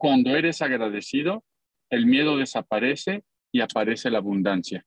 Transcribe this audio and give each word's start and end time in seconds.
cuando 0.00 0.34
eres 0.34 0.62
agradecido, 0.62 1.44
el 1.90 2.06
miedo 2.06 2.38
desaparece 2.38 3.22
y 3.52 3.60
aparece 3.60 4.08
la 4.08 4.16
abundancia. 4.16 4.86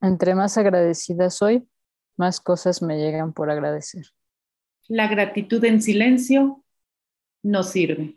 Entre 0.00 0.34
más 0.34 0.56
agradecida 0.56 1.28
soy, 1.28 1.68
más 2.16 2.40
cosas 2.40 2.80
me 2.80 2.96
llegan 2.96 3.34
por 3.34 3.50
agradecer. 3.50 4.06
La 4.88 5.06
gratitud 5.06 5.62
en 5.66 5.82
silencio 5.82 6.64
no 7.42 7.62
sirve. 7.62 8.16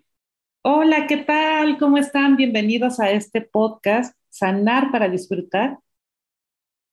Hola, 0.62 1.06
¿qué 1.06 1.18
tal? 1.18 1.78
¿Cómo 1.78 1.98
están? 1.98 2.38
Bienvenidos 2.38 3.02
a 3.02 3.12
este 3.12 3.42
podcast, 3.42 4.18
Sanar 4.30 4.90
para 4.90 5.10
Disfrutar. 5.10 5.80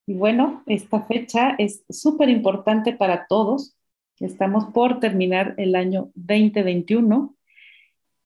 Y 0.04 0.14
bueno, 0.14 0.64
esta 0.66 1.00
fecha 1.04 1.54
es 1.59 1.84
súper 1.88 2.29
importante 2.29 2.93
para 2.93 3.29
todos. 3.29 3.77
Estamos 4.18 4.64
por 4.75 4.98
terminar 4.98 5.54
el 5.59 5.77
año 5.77 6.11
2021 6.16 7.34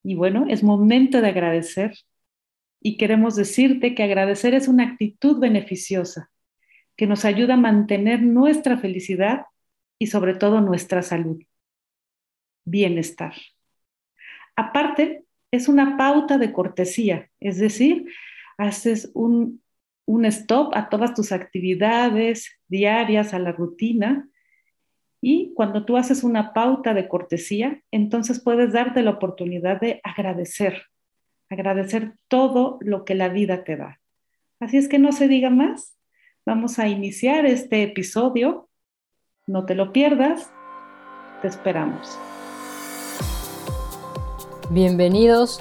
y 0.02 0.14
bueno, 0.14 0.46
es 0.48 0.62
momento 0.62 1.20
de 1.20 1.28
agradecer. 1.28 1.94
Y 2.80 2.96
queremos 2.96 3.34
decirte 3.34 3.94
que 3.94 4.04
agradecer 4.04 4.54
es 4.54 4.68
una 4.68 4.84
actitud 4.84 5.40
beneficiosa 5.40 6.30
que 6.96 7.06
nos 7.06 7.24
ayuda 7.24 7.54
a 7.54 7.58
mantener 7.58 8.22
nuestra 8.22 8.76
felicidad 8.76 9.46
y 9.98 10.08
sobre 10.08 10.34
todo 10.34 10.60
nuestra 10.60 11.02
salud, 11.02 11.42
bienestar. 12.64 13.34
Aparte, 14.56 15.24
es 15.50 15.68
una 15.68 15.96
pauta 15.96 16.38
de 16.38 16.52
cortesía, 16.52 17.30
es 17.40 17.58
decir, 17.58 18.06
haces 18.58 19.10
un, 19.14 19.62
un 20.04 20.24
stop 20.24 20.74
a 20.74 20.88
todas 20.88 21.14
tus 21.14 21.32
actividades 21.32 22.58
diarias, 22.66 23.32
a 23.32 23.38
la 23.38 23.52
rutina, 23.52 24.28
y 25.20 25.52
cuando 25.54 25.84
tú 25.84 25.96
haces 25.96 26.22
una 26.22 26.52
pauta 26.52 26.94
de 26.94 27.08
cortesía, 27.08 27.82
entonces 27.90 28.40
puedes 28.40 28.72
darte 28.72 29.02
la 29.02 29.12
oportunidad 29.12 29.80
de 29.80 30.00
agradecer, 30.04 30.84
agradecer 31.48 32.14
todo 32.28 32.78
lo 32.80 33.04
que 33.04 33.14
la 33.14 33.28
vida 33.28 33.64
te 33.64 33.76
da. 33.76 34.00
Así 34.60 34.76
es 34.76 34.88
que 34.88 34.98
no 34.98 35.12
se 35.12 35.28
diga 35.28 35.50
más. 35.50 35.96
Vamos 36.46 36.78
a 36.78 36.88
iniciar 36.88 37.46
este 37.46 37.82
episodio. 37.82 38.68
No 39.46 39.66
te 39.66 39.74
lo 39.74 39.92
pierdas. 39.92 40.50
Te 41.42 41.48
esperamos. 41.48 42.18
Bienvenidos 44.70 45.60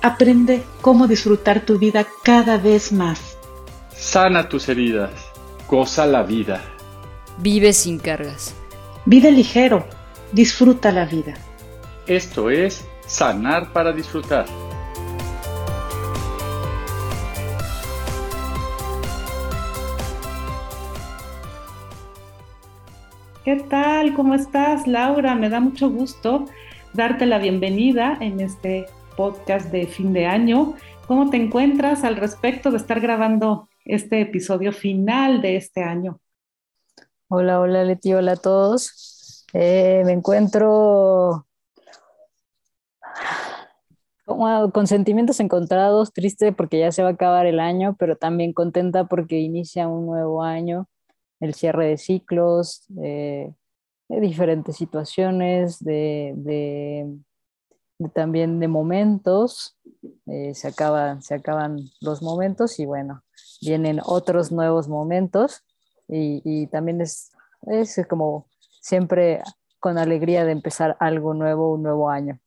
Aprende 0.00 0.62
cómo 0.80 1.08
disfrutar 1.08 1.66
tu 1.66 1.76
vida 1.76 2.06
cada 2.22 2.56
vez 2.56 2.92
más. 2.92 3.36
Sana 3.90 4.48
tus 4.48 4.68
heridas. 4.68 5.10
Goza 5.68 6.06
la 6.06 6.22
vida. 6.22 6.62
Vive 7.38 7.72
sin 7.72 7.98
cargas. 7.98 8.54
Vive 9.06 9.32
ligero. 9.32 9.84
Disfruta 10.30 10.92
la 10.92 11.04
vida. 11.04 11.34
Esto 12.06 12.48
es 12.48 12.86
Sanar 13.06 13.72
para 13.72 13.92
Disfrutar. 13.92 14.46
¿Qué 23.44 23.56
tal? 23.68 24.14
¿Cómo 24.14 24.34
estás, 24.34 24.86
Laura? 24.86 25.34
Me 25.34 25.48
da 25.48 25.58
mucho 25.58 25.90
gusto 25.90 26.44
darte 26.92 27.26
la 27.26 27.38
bienvenida 27.38 28.16
en 28.20 28.40
este 28.40 28.86
podcast 29.18 29.72
de 29.72 29.88
fin 29.88 30.12
de 30.12 30.26
año. 30.26 30.74
¿Cómo 31.08 31.28
te 31.28 31.36
encuentras 31.36 32.04
al 32.04 32.14
respecto 32.14 32.70
de 32.70 32.76
estar 32.76 33.00
grabando 33.00 33.68
este 33.84 34.20
episodio 34.20 34.72
final 34.72 35.42
de 35.42 35.56
este 35.56 35.82
año? 35.82 36.20
Hola, 37.26 37.58
hola 37.58 37.82
Leti, 37.82 38.14
hola 38.14 38.32
a 38.32 38.36
todos. 38.36 39.44
Eh, 39.52 40.04
me 40.06 40.12
encuentro 40.12 41.46
con 44.24 44.86
sentimientos 44.86 45.40
encontrados, 45.40 46.12
triste 46.12 46.52
porque 46.52 46.78
ya 46.78 46.92
se 46.92 47.02
va 47.02 47.08
a 47.08 47.12
acabar 47.12 47.46
el 47.46 47.58
año, 47.58 47.96
pero 47.98 48.14
también 48.14 48.52
contenta 48.52 49.06
porque 49.06 49.40
inicia 49.40 49.88
un 49.88 50.06
nuevo 50.06 50.44
año, 50.44 50.86
el 51.40 51.54
cierre 51.54 51.88
de 51.88 51.96
ciclos, 51.96 52.84
de 52.88 53.52
diferentes 54.08 54.76
situaciones, 54.76 55.82
de 55.82 57.18
también 58.14 58.60
de 58.60 58.68
momentos, 58.68 59.76
eh, 60.26 60.54
se, 60.54 60.68
acaban, 60.68 61.22
se 61.22 61.34
acaban 61.34 61.78
los 62.00 62.22
momentos 62.22 62.78
y 62.78 62.86
bueno, 62.86 63.24
vienen 63.60 64.00
otros 64.04 64.52
nuevos 64.52 64.88
momentos 64.88 65.64
y, 66.08 66.66
también 66.68 67.00
es, 67.02 67.32
es 67.66 68.00
como 68.08 68.46
siempre 68.80 69.42
con 69.78 69.98
alegría 69.98 70.44
de 70.44 70.52
empezar 70.52 70.96
algo 71.00 71.34
nuevo, 71.34 71.74
un 71.74 71.82
nuevo 71.82 72.08
año. 72.08 72.38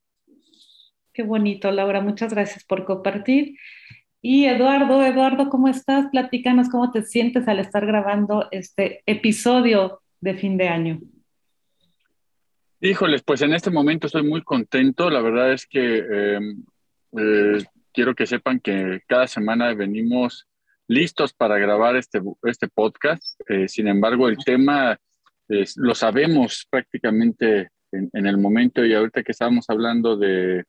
Qué 1.13 1.23
bonito, 1.23 1.69
Laura, 1.71 2.01
muchas 2.01 2.33
gracias 2.33 2.63
por 2.63 2.85
compartir. 2.85 3.57
Y 4.21 4.45
Eduardo, 4.45 5.03
Eduardo, 5.03 5.49
¿cómo 5.49 5.67
estás? 5.67 6.07
Platícanos 6.11 6.69
cómo 6.69 6.91
te 6.91 7.03
sientes 7.03 7.47
al 7.47 7.59
estar 7.59 7.85
grabando 7.85 8.47
este 8.51 9.01
episodio 9.05 10.01
de 10.21 10.35
fin 10.35 10.57
de 10.57 10.69
año. 10.69 10.99
Híjoles, 12.83 13.21
pues 13.21 13.43
en 13.43 13.53
este 13.53 13.69
momento 13.69 14.07
estoy 14.07 14.23
muy 14.23 14.41
contento. 14.41 15.11
La 15.11 15.21
verdad 15.21 15.53
es 15.53 15.67
que 15.67 15.99
em, 15.99 16.65
eh, 17.15 17.63
quiero 17.93 18.15
que 18.15 18.25
sepan 18.25 18.59
que 18.59 19.01
cada 19.07 19.27
semana 19.27 19.71
venimos 19.75 20.47
listos 20.87 21.31
para 21.31 21.59
grabar 21.59 21.95
este, 21.95 22.19
este 22.43 22.67
podcast. 22.69 23.39
Eh, 23.47 23.67
sin 23.67 23.87
embargo, 23.87 24.27
el 24.27 24.37
tema 24.37 24.99
lo 25.75 25.93
sabemos 25.93 26.65
prácticamente 26.71 27.69
en, 27.91 28.25
el 28.25 28.39
momento 28.39 28.83
y 28.83 28.95
ahorita 28.95 29.21
que 29.21 29.33
estábamos 29.33 29.69
hablando 29.69 30.17
de, 30.17 30.63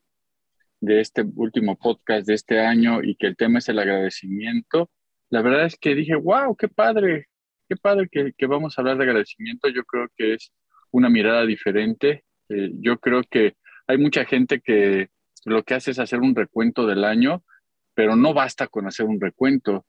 de 0.81 1.01
este 1.01 1.25
último 1.37 1.78
podcast 1.78 2.27
de 2.27 2.34
este 2.34 2.61
año 2.61 3.03
y 3.03 3.17
que 3.17 3.28
el 3.28 3.37
tema 3.37 3.61
es 3.61 3.69
el 3.71 3.78
agradecimiento, 3.78 4.91
la 5.31 5.41
verdad 5.41 5.65
es 5.65 5.77
que 5.77 5.95
dije, 5.95 6.17
wow, 6.17 6.55
qué 6.56 6.69
padre, 6.69 7.28
qué 7.71 7.77
padre 7.77 8.09
que, 8.11 8.33
que 8.37 8.47
vamos 8.47 8.77
a 8.77 8.83
hablar 8.83 8.99
de 8.99 9.05
agradecimiento. 9.05 9.69
Yo 9.69 9.84
creo 9.84 10.09
que 10.15 10.34
es 10.34 10.53
una 10.92 11.10
mirada 11.10 11.44
diferente. 11.44 12.25
Eh, 12.48 12.70
yo 12.75 12.98
creo 12.98 13.22
que 13.28 13.56
hay 13.86 13.98
mucha 13.98 14.25
gente 14.25 14.60
que 14.60 15.08
lo 15.44 15.64
que 15.64 15.75
hace 15.75 15.91
es 15.91 15.98
hacer 15.98 16.20
un 16.20 16.36
recuento 16.36 16.86
del 16.86 17.04
año, 17.04 17.42
pero 17.94 18.14
no 18.14 18.32
basta 18.32 18.69
con 18.69 18.86
hacer 18.86 19.06
un 19.06 19.20
recuento. 19.20 19.86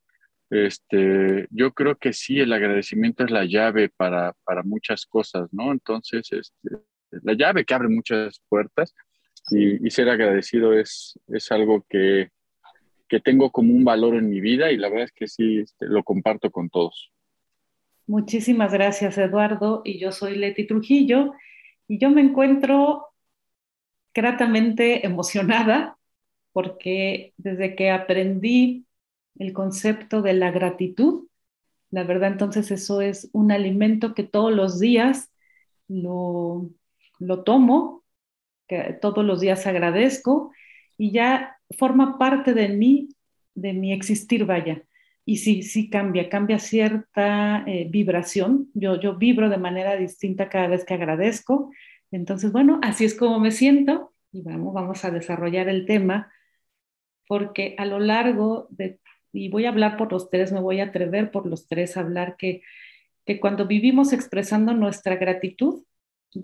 Este, 0.49 1.47
yo 1.51 1.73
creo 1.73 1.95
que 1.95 2.13
sí, 2.13 2.39
el 2.39 2.53
agradecimiento 2.53 3.23
es 3.23 3.31
la 3.31 3.45
llave 3.45 3.89
para, 3.89 4.33
muchas 4.63 5.05
cosas, 5.05 5.49
¿no? 5.51 5.71
Entonces, 5.71 6.31
este, 6.31 6.77
la 7.23 7.33
llave 7.33 7.65
que 7.65 7.73
abre 7.73 7.89
muchas 7.89 8.41
puertas 8.49 8.93
y, 9.51 9.89
ser 9.89 10.09
agradecido 10.09 10.73
es, 10.73 11.19
es 11.27 11.51
algo 11.51 11.85
que, 11.89 12.29
que, 13.07 13.19
tengo 13.19 13.51
como 13.51 13.73
un 13.73 13.83
valor 13.83 14.15
en 14.15 14.29
mi 14.29 14.41
vida 14.41 14.71
y 14.71 14.77
la 14.77 14.89
verdad 14.89 15.05
es 15.05 15.11
que 15.11 15.27
sí, 15.27 15.59
este, 15.59 15.87
lo 15.87 16.03
comparto 16.03 16.49
con 16.51 16.69
todos. 16.69 17.11
Muchísimas 18.07 18.71
gracias, 18.73 19.17
Eduardo. 19.17 19.81
Y 19.85 19.99
yo 19.99 20.11
soy 20.11 20.35
Leti 20.37 20.65
Trujillo 20.67 21.33
y 21.87 21.99
yo 21.99 22.09
me 22.09 22.21
encuentro 22.21 23.07
gratamente 24.13 25.05
emocionada 25.05 25.97
porque 26.51 27.33
desde 27.37 27.75
que 27.75 27.89
aprendí 27.91 28.85
el 29.39 29.53
concepto 29.53 30.21
de 30.21 30.33
la 30.33 30.51
gratitud, 30.51 31.27
la 31.91 32.03
verdad 32.03 32.31
entonces 32.33 32.71
eso 32.71 33.01
es 33.01 33.29
un 33.33 33.51
alimento 33.51 34.13
que 34.15 34.23
todos 34.23 34.53
los 34.53 34.79
días 34.79 35.31
lo, 35.87 36.69
lo 37.19 37.43
tomo, 37.43 38.03
que 38.67 38.97
todos 39.01 39.25
los 39.25 39.41
días 39.41 39.67
agradezco 39.67 40.51
y 40.97 41.11
ya 41.11 41.57
forma 41.77 42.17
parte 42.19 42.53
de 42.53 42.69
mí, 42.69 43.09
de 43.55 43.73
mi 43.73 43.93
existir, 43.93 44.45
vaya. 44.45 44.83
Y 45.25 45.37
sí, 45.37 45.63
sí 45.63 45.89
cambia, 45.89 46.29
cambia 46.29 46.59
cierta 46.59 47.63
eh, 47.65 47.87
vibración. 47.89 48.69
Yo, 48.73 48.99
yo 48.99 49.15
vibro 49.15 49.49
de 49.49 49.57
manera 49.57 49.95
distinta 49.95 50.49
cada 50.49 50.67
vez 50.67 50.85
que 50.85 50.93
agradezco. 50.95 51.71
Entonces, 52.11 52.51
bueno, 52.51 52.79
así 52.83 53.05
es 53.05 53.15
como 53.15 53.39
me 53.39 53.51
siento 53.51 54.13
y 54.31 54.41
vamos, 54.41 54.73
vamos 54.73 55.05
a 55.05 55.11
desarrollar 55.11 55.69
el 55.69 55.85
tema 55.85 56.31
porque 57.27 57.75
a 57.77 57.85
lo 57.85 57.99
largo 57.99 58.67
de, 58.69 58.99
y 59.31 59.49
voy 59.49 59.65
a 59.65 59.69
hablar 59.69 59.97
por 59.97 60.11
los 60.11 60.29
tres, 60.29 60.51
me 60.51 60.59
voy 60.59 60.81
a 60.81 60.85
atrever 60.85 61.31
por 61.31 61.45
los 61.45 61.67
tres 61.67 61.95
a 61.95 62.01
hablar 62.01 62.35
que, 62.37 62.61
que 63.25 63.39
cuando 63.39 63.65
vivimos 63.65 64.13
expresando 64.13 64.73
nuestra 64.73 65.15
gratitud, 65.15 65.83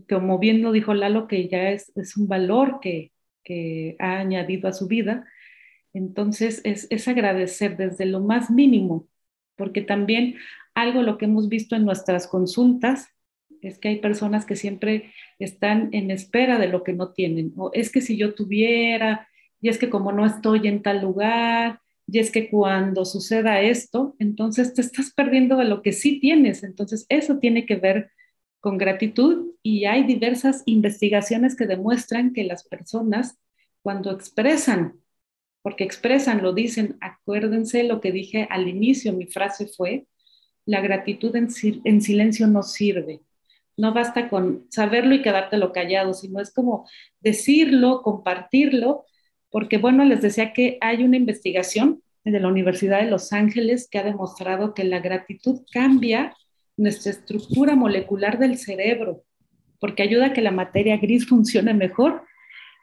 como 0.07 0.39
bien 0.39 0.61
lo 0.61 0.71
dijo 0.71 0.93
Lalo, 0.93 1.27
que 1.27 1.47
ya 1.47 1.71
es, 1.71 1.91
es 1.95 2.15
un 2.15 2.27
valor 2.27 2.79
que, 2.79 3.11
que 3.43 3.95
ha 3.99 4.19
añadido 4.19 4.69
a 4.69 4.73
su 4.73 4.87
vida, 4.87 5.25
entonces, 5.93 6.61
es, 6.63 7.07
agradecer 7.07 7.77
desde 7.77 8.05
lo 8.05 8.19
más 8.21 8.51
mínimo, 8.51 9.07
porque 9.55 9.81
también 9.81 10.35
algo 10.75 11.01
lo 11.01 11.17
que 11.17 11.25
hemos 11.25 11.49
visto 11.49 11.75
en 11.75 11.85
nuestras 11.85 12.27
consultas 12.27 13.07
es 13.61 13.77
que 13.77 13.89
hay 13.89 13.99
personas 13.99 14.45
que 14.45 14.55
siempre 14.55 15.11
están 15.39 15.89
en 15.91 16.11
espera 16.11 16.59
de 16.59 16.67
lo 16.69 16.83
que 16.83 16.93
no 16.93 17.11
tienen. 17.11 17.53
O 17.57 17.71
es 17.73 17.91
que 17.91 18.01
si 18.01 18.17
yo 18.17 18.33
tuviera, 18.33 19.27
y 19.59 19.69
es 19.69 19.77
que 19.77 19.89
como 19.89 20.11
no 20.11 20.25
estoy 20.25 20.67
en 20.67 20.81
tal 20.81 21.01
lugar, 21.01 21.81
y 22.07 22.19
es 22.19 22.31
que 22.31 22.49
cuando 22.49 23.05
suceda 23.05 23.61
esto, 23.61 24.15
entonces 24.19 24.73
te 24.73 24.81
estás 24.81 25.13
perdiendo 25.13 25.57
de 25.57 25.65
lo 25.65 25.81
que 25.81 25.91
sí 25.91 26.19
tienes. 26.19 26.63
Entonces, 26.63 27.05
eso 27.09 27.37
tiene 27.37 27.65
que 27.65 27.75
ver 27.75 28.11
con 28.59 28.77
gratitud 28.77 29.51
y 29.61 29.85
hay 29.85 30.03
diversas 30.03 30.63
investigaciones 30.65 31.55
que 31.55 31.67
demuestran 31.67 32.33
que 32.33 32.43
las 32.43 32.63
personas 32.63 33.39
cuando 33.81 34.11
expresan 34.11 34.98
porque 35.61 35.83
expresan, 35.83 36.41
lo 36.41 36.53
dicen, 36.53 36.97
acuérdense 37.01 37.83
lo 37.83 38.01
que 38.01 38.11
dije 38.11 38.47
al 38.49 38.67
inicio, 38.67 39.13
mi 39.13 39.25
frase 39.25 39.67
fue, 39.67 40.07
la 40.65 40.81
gratitud 40.81 41.35
en, 41.35 41.49
silencio 42.01 42.47
no 42.47 42.63
sirve. 42.63 43.21
No 43.75 43.93
basta 43.93 44.29
con 44.29 44.67
saberlo 44.69 45.15
y 45.15 45.21
quedártelo 45.21 45.71
callado, 45.71 46.13
sino 46.13 46.41
es 46.41 46.53
como 46.53 46.87
decirlo, 47.21 48.01
compartirlo, 48.03 49.05
porque 49.49 49.77
bueno, 49.77 50.05
les 50.05 50.21
decía 50.21 50.53
que 50.53 50.77
hay 50.81 51.03
una 51.03 51.17
investigación 51.17 52.03
de 52.23 52.39
la 52.39 52.49
Universidad 52.49 53.01
de 53.01 53.09
Los 53.09 53.33
Ángeles 53.33 53.87
que 53.89 53.97
ha 53.97 54.03
demostrado 54.03 54.73
que 54.73 54.83
la 54.83 54.99
gratitud 54.99 55.61
cambia 55.71 56.35
nuestra 56.77 57.11
estructura 57.11 57.75
molecular 57.75 58.37
del 58.37 58.57
cerebro, 58.57 59.23
porque 59.79 60.03
ayuda 60.03 60.27
a 60.27 60.33
que 60.33 60.41
la 60.41 60.51
materia 60.51 60.97
gris 60.97 61.27
funcione 61.27 61.73
mejor. 61.73 62.23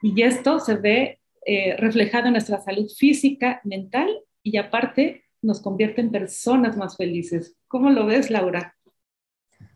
Y 0.02 0.22
esto 0.22 0.58
se 0.60 0.74
ve 0.74 1.20
eh, 1.48 1.76
reflejado 1.76 2.26
en 2.26 2.32
nuestra 2.32 2.60
salud 2.60 2.88
física, 2.88 3.60
mental 3.62 4.08
y 4.42 4.56
aparte 4.56 5.26
nos 5.42 5.62
convierte 5.62 6.00
en 6.00 6.10
personas 6.10 6.76
más 6.76 6.96
felices. 6.96 7.56
¿Cómo 7.68 7.90
lo 7.90 8.04
ves, 8.04 8.32
Laura? 8.32 8.74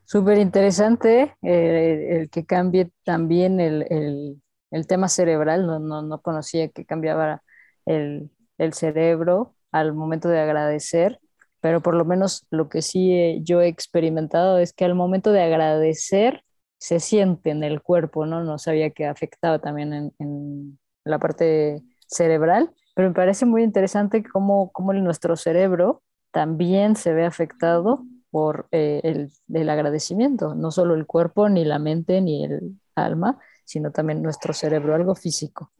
Súper 0.05 0.39
interesante 0.39 1.37
eh, 1.43 2.09
el 2.11 2.29
que 2.29 2.45
cambie 2.45 2.91
también 3.05 3.61
el, 3.61 4.43
tema 4.89 5.07
cerebral. 5.07 5.65
No, 5.65 5.79
no, 5.79 6.21
conocía 6.23 6.67
que 6.71 6.85
cambiaba 6.85 7.45
el, 7.87 8.33
cerebro 8.73 9.55
al 9.71 9.95
momento 9.95 10.29
de 10.29 10.41
agradecer, 10.41 11.21
pero 11.61 11.81
por 11.83 11.95
lo 11.95 12.05
menos 12.05 12.49
lo 12.51 12.69
que 12.69 12.83
sí 12.83 13.13
eh, 13.13 13.39
yo 13.45 13.61
he 13.61 13.69
experimentado 13.69 14.59
es 14.59 14.73
que 14.73 14.85
al 14.85 14.97
momento 14.97 15.31
de 15.31 15.43
agradecer 15.43 16.43
se 16.79 16.99
siente 16.99 17.51
en 17.51 17.63
el 17.63 17.81
cuerpo, 17.81 18.27
¿no? 18.27 18.43
No 18.43 18.59
sabía 18.59 18.91
que 18.91 19.07
afectaba 19.07 19.61
también 19.61 20.13
en 20.19 20.79
la 21.05 21.19
parte 21.19 21.83
cerebral, 22.07 22.73
pero 22.95 23.09
me 23.09 23.15
parece 23.15 23.47
muy 23.47 23.63
interesante 23.63 24.23
cómo, 24.23 24.71
cómo 24.73 24.93
nuestro 24.93 25.37
cerebro 25.37 26.03
también 26.31 26.97
se 26.97 27.13
ve 27.13 27.25
afectado 27.25 28.05
por 28.31 28.69
eh, 28.71 29.01
el, 29.03 29.31
el, 29.53 29.71
agradecimiento, 29.71 30.55
no 30.55 30.71
solo 30.71 30.95
el 30.95 31.07
cuerpo, 31.07 31.49
ni 31.49 31.65
la 31.65 31.79
mente, 31.79 32.21
ni 32.21 32.45
el 32.45 32.81
alma, 32.95 33.39
sino 33.65 33.91
también 33.91 34.23
nuestro 34.23 34.53
cerebro, 34.53 34.95
algo 34.95 35.15
físico. 35.15 35.73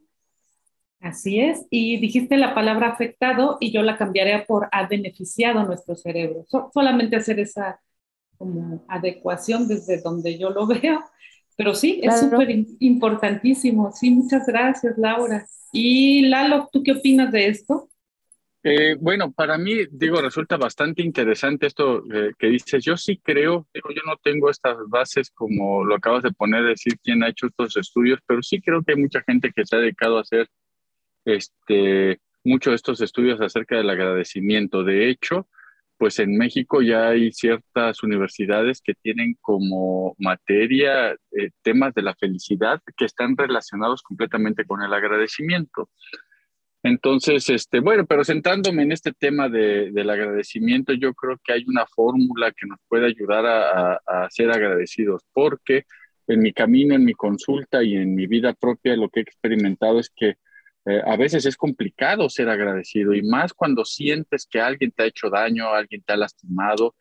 Así 0.99 1.39
es, 1.39 1.65
y 1.71 1.99
dijiste 1.99 2.37
la 2.37 2.53
palabra 2.53 2.89
afectado 2.89 3.57
y 3.59 3.71
yo 3.71 3.81
la 3.81 3.97
cambiaría 3.97 4.45
por 4.45 4.69
ha 4.71 4.85
beneficiado 4.87 5.63
nuestro 5.63 5.95
cerebro. 5.95 6.45
solamente 6.73 7.15
hacer 7.15 7.39
esa 7.39 7.81
como 8.37 8.83
adecuación 8.87 9.67
desde 9.67 10.01
donde 10.01 10.37
yo 10.37 10.49
lo 10.51 10.67
veo 10.67 10.99
pero 11.61 11.75
sí, 11.75 11.99
es 12.01 12.19
súper 12.21 12.49
importantísimo. 12.79 13.91
Sí, 13.91 14.09
muchas 14.09 14.47
gracias, 14.47 14.97
Laura. 14.97 15.45
Y 15.71 16.25
Lalo, 16.25 16.67
¿tú 16.73 16.81
qué 16.81 16.93
opinas 16.93 17.31
de 17.31 17.49
esto? 17.49 17.87
Eh, 18.63 18.95
bueno, 18.99 19.31
para 19.31 19.59
mí, 19.59 19.85
digo, 19.91 20.19
resulta 20.19 20.57
bastante 20.57 21.03
interesante 21.03 21.67
esto 21.67 22.03
eh, 22.11 22.31
que 22.39 22.47
dices. 22.47 22.83
Yo 22.83 22.97
sí 22.97 23.21
creo, 23.23 23.67
digo, 23.75 23.89
yo 23.91 24.01
no 24.07 24.17
tengo 24.23 24.49
estas 24.49 24.75
bases 24.87 25.29
como 25.29 25.85
lo 25.85 25.93
acabas 25.93 26.23
de 26.23 26.31
poner, 26.31 26.63
decir 26.63 26.97
quién 27.03 27.21
ha 27.23 27.29
hecho 27.29 27.45
estos 27.45 27.77
estudios, 27.77 28.17
pero 28.25 28.41
sí 28.41 28.59
creo 28.59 28.81
que 28.81 28.93
hay 28.93 28.99
mucha 28.99 29.21
gente 29.21 29.51
que 29.55 29.63
se 29.63 29.75
ha 29.75 29.79
dedicado 29.79 30.17
a 30.17 30.21
hacer 30.21 30.47
este, 31.25 32.19
muchos 32.43 32.71
de 32.71 32.75
estos 32.77 33.01
estudios 33.01 33.39
acerca 33.39 33.77
del 33.77 33.91
agradecimiento. 33.91 34.83
De 34.83 35.11
hecho, 35.11 35.47
pues 36.01 36.17
en 36.17 36.35
México 36.35 36.81
ya 36.81 37.09
hay 37.09 37.31
ciertas 37.31 38.01
universidades 38.01 38.81
que 38.81 38.95
tienen 38.95 39.37
como 39.39 40.15
materia 40.17 41.11
eh, 41.11 41.51
temas 41.61 41.93
de 41.93 42.01
la 42.01 42.15
felicidad 42.15 42.81
que 42.97 43.05
están 43.05 43.37
relacionados 43.37 44.01
completamente 44.01 44.65
con 44.65 44.81
el 44.81 44.91
agradecimiento. 44.91 45.91
Entonces, 46.81 47.47
este, 47.51 47.81
bueno, 47.81 48.07
pero 48.07 48.23
sentándome 48.23 48.81
en 48.81 48.91
este 48.91 49.11
tema 49.13 49.47
de, 49.47 49.91
del 49.91 50.09
agradecimiento, 50.09 50.93
yo 50.93 51.13
creo 51.13 51.37
que 51.43 51.53
hay 51.53 51.65
una 51.67 51.85
fórmula 51.85 52.51
que 52.51 52.65
nos 52.65 52.79
puede 52.87 53.05
ayudar 53.05 53.45
a, 53.45 54.01
a 54.03 54.27
ser 54.31 54.49
agradecidos, 54.49 55.21
porque 55.31 55.85
en 56.25 56.39
mi 56.39 56.51
camino, 56.51 56.95
en 56.95 57.05
mi 57.05 57.13
consulta 57.13 57.83
y 57.83 57.95
en 57.95 58.15
mi 58.15 58.25
vida 58.25 58.53
propia, 58.53 58.95
lo 58.95 59.09
que 59.09 59.19
he 59.19 59.23
experimentado 59.23 59.99
es 59.99 60.09
que 60.09 60.37
eh, 60.85 61.01
a 61.05 61.15
veces 61.15 61.45
es 61.45 61.55
complicado 61.55 62.29
ser 62.29 62.49
agradecido 62.49 63.13
y 63.13 63.21
más 63.21 63.53
cuando 63.53 63.85
sientes 63.85 64.47
que 64.49 64.59
alguien 64.59 64.91
te 64.91 65.03
ha 65.03 65.05
hecho 65.07 65.29
daño, 65.29 65.69
alguien 65.69 66.01
te 66.01 66.13
ha 66.13 66.17
lastimado. 66.17 66.95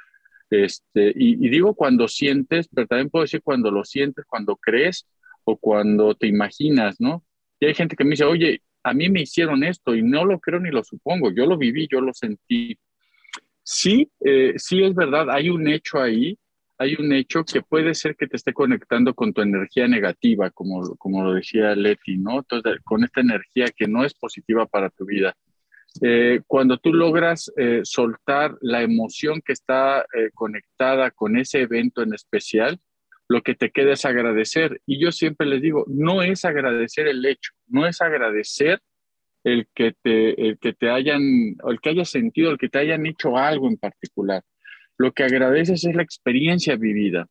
Este, 0.50 1.12
y, 1.15 1.37
digo 1.49 1.75
cuando 1.75 2.09
sientes, 2.09 2.69
pero 2.75 2.87
también 2.87 3.09
puedo 3.09 3.25
decir 3.25 3.41
cuando 3.43 3.71
lo 3.71 3.85
sientes, 3.85 4.25
cuando 4.27 4.56
crees 4.56 5.06
o 5.44 5.56
cuando 5.56 6.15
te 6.15 6.27
imaginas, 6.27 6.97
¿no? 7.00 7.25
Y 7.61 7.67
hay 7.67 7.75
gente 7.75 7.97
que 7.97 8.05
me 8.05 8.11
dice, 8.11 8.25
oye, 8.25 8.62
a 8.82 8.93
mí 8.93 9.09
me 9.09 9.23
hicieron 9.23 9.62
esto 9.65 9.94
y 9.94 10.03
no 10.03 10.25
lo 10.25 10.41
creo 10.41 10.61
ni 10.61 10.71
lo 10.71 10.83
supongo, 10.85 11.31
yo 11.33 11.47
lo 11.47 11.56
viví, 11.56 11.88
yo 11.91 12.00
lo 12.00 12.12
sentí. 12.12 12.79
Sí, 13.62 14.11
eh, 14.25 14.54
sí 14.57 14.83
es 14.83 14.95
verdad, 14.95 15.31
hay 15.31 15.50
un 15.50 15.69
hecho 15.69 16.00
ahí 16.00 16.38
hay 16.80 16.96
un 16.99 17.12
hecho 17.12 17.44
que 17.44 17.60
puede 17.60 17.94
ser 17.94 18.16
que 18.16 18.26
te 18.26 18.38
esté 18.38 18.54
conectando 18.54 19.12
con 19.12 19.34
tu 19.34 19.42
energía 19.42 19.87
negativa, 19.87 20.49
como, 20.49 20.96
como 20.96 21.22
lo 21.22 21.34
decía 21.34 21.75
Leti, 21.75 22.16
¿no? 22.16 22.38
Entonces, 22.38 22.80
con 22.82 23.04
esta 23.04 23.20
energía 23.20 23.66
que 23.76 23.87
no 23.87 24.02
es 24.02 24.14
positiva 24.14 24.64
para 24.64 24.88
tu 24.88 25.04
vida. 25.04 25.37
Eh, 26.00 26.40
cuando 26.46 26.78
tú 26.78 26.94
logras 26.94 27.52
eh, 27.58 27.82
soltar 27.82 28.56
la 28.62 28.80
emoción 28.80 29.42
que 29.44 29.52
está 29.52 30.06
eh, 30.14 30.30
conectada 30.32 31.10
con 31.10 31.37
ese 31.37 31.60
evento 31.60 32.00
en 32.00 32.14
especial, 32.14 32.80
lo 33.28 33.42
que 33.42 33.54
te 33.54 33.70
queda 33.70 33.92
es 33.92 34.06
agradecer. 34.06 34.80
Y 34.87 34.99
yo 34.99 35.12
siempre 35.12 35.46
les 35.46 35.60
digo, 35.60 35.84
no 35.87 36.22
es 36.22 36.46
agradecer 36.46 37.08
el 37.08 37.26
hecho, 37.26 37.52
no 37.66 37.87
es 37.87 38.00
agradecer 38.00 38.80
el 39.44 39.68
que 39.75 39.92
te, 40.02 40.49
el 40.49 40.58
que 40.58 40.72
te 40.72 40.88
hayan, 40.88 41.20
el 41.68 41.78
que 41.82 41.90
hayas 41.90 42.08
sentido, 42.08 42.50
el 42.50 42.58
que 42.58 42.70
te 42.70 42.78
hayan 42.78 43.04
hecho 43.04 43.37
algo 43.37 43.68
en 43.68 43.76
particular 43.76 44.42
lo 45.00 45.12
que 45.12 45.23
agradeces 45.23 45.83
es 45.87 45.95
la 45.95 46.02
experiencia 46.02 46.76
vivida. 46.76 47.26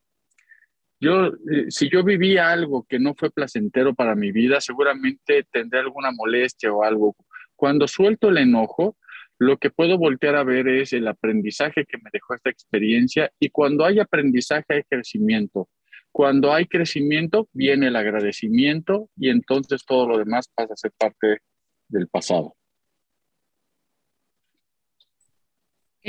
Yo, 0.99 1.27
eh, 1.27 1.65
si 1.69 1.87
yo 1.87 2.03
viví 2.03 2.35
algo 2.35 2.83
que 2.89 2.97
no 2.97 3.13
fue 3.13 3.29
placentero 3.29 3.93
para 3.93 4.15
mi 4.15 4.31
vida, 4.31 4.59
seguramente 4.59 5.45
tendré 5.51 5.81
alguna 5.81 6.09
molestia 6.11 6.73
o 6.73 6.83
algo. 6.83 7.15
Cuando 7.55 7.87
suelto 7.87 8.29
el 8.29 8.39
enojo, 8.39 8.97
lo 9.37 9.57
que 9.57 9.69
puedo 9.69 9.99
voltear 9.99 10.35
a 10.35 10.43
ver 10.43 10.67
es 10.67 10.93
el 10.93 11.07
aprendizaje 11.07 11.85
que 11.85 11.99
me 11.99 12.09
dejó 12.11 12.33
esta 12.33 12.49
experiencia 12.49 13.31
y 13.39 13.49
cuando 13.49 13.85
hay 13.85 13.99
aprendizaje 13.99 14.65
hay 14.73 14.83
crecimiento. 14.89 15.69
Cuando 16.11 16.51
hay 16.51 16.65
crecimiento 16.65 17.49
viene 17.53 17.89
el 17.89 17.95
agradecimiento 17.95 19.11
y 19.15 19.29
entonces 19.29 19.85
todo 19.85 20.07
lo 20.07 20.17
demás 20.17 20.49
pasa 20.55 20.73
a 20.73 20.75
ser 20.75 20.91
parte 20.97 21.37
del 21.87 22.07
pasado. 22.07 22.55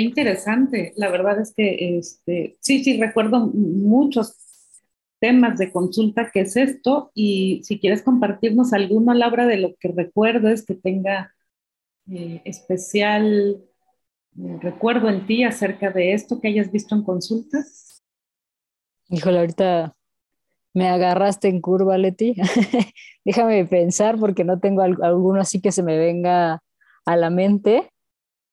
Interesante. 0.01 0.93
La 0.97 1.11
verdad 1.11 1.41
es 1.41 1.53
que 1.55 1.99
este, 1.99 2.57
sí, 2.61 2.83
sí, 2.83 3.01
recuerdo 3.01 3.47
muchos 3.47 4.37
temas 5.19 5.59
de 5.59 5.71
consulta 5.71 6.31
que 6.31 6.41
es 6.41 6.57
esto 6.57 7.11
y 7.15 7.61
si 7.65 7.79
quieres 7.79 8.03
compartirnos 8.03 8.73
alguno, 8.73 9.13
Laura, 9.13 9.47
de 9.47 9.59
lo 9.59 9.75
que 9.77 9.89
recuerdes 9.89 10.65
que 10.65 10.75
tenga 10.75 11.35
eh, 12.11 12.41
especial 12.45 13.63
eh, 14.39 14.59
recuerdo 14.61 15.09
en 15.09 15.27
ti 15.27 15.45
acerca 15.45 15.91
de 15.91 16.13
esto 16.13 16.41
que 16.41 16.49
hayas 16.49 16.71
visto 16.71 16.95
en 16.95 17.03
consultas. 17.03 18.03
Híjole, 19.09 19.41
ahorita 19.41 19.95
me 20.73 20.89
agarraste 20.89 21.49
en 21.49 21.61
curva, 21.61 21.99
Leti. 21.99 22.35
Déjame 23.25 23.65
pensar 23.67 24.19
porque 24.19 24.45
no 24.45 24.61
tengo 24.61 24.83
alguno 24.83 25.41
así 25.41 25.61
que 25.61 25.73
se 25.73 25.83
me 25.83 25.99
venga 25.99 26.63
a 27.05 27.17
la 27.17 27.31
mente 27.31 27.90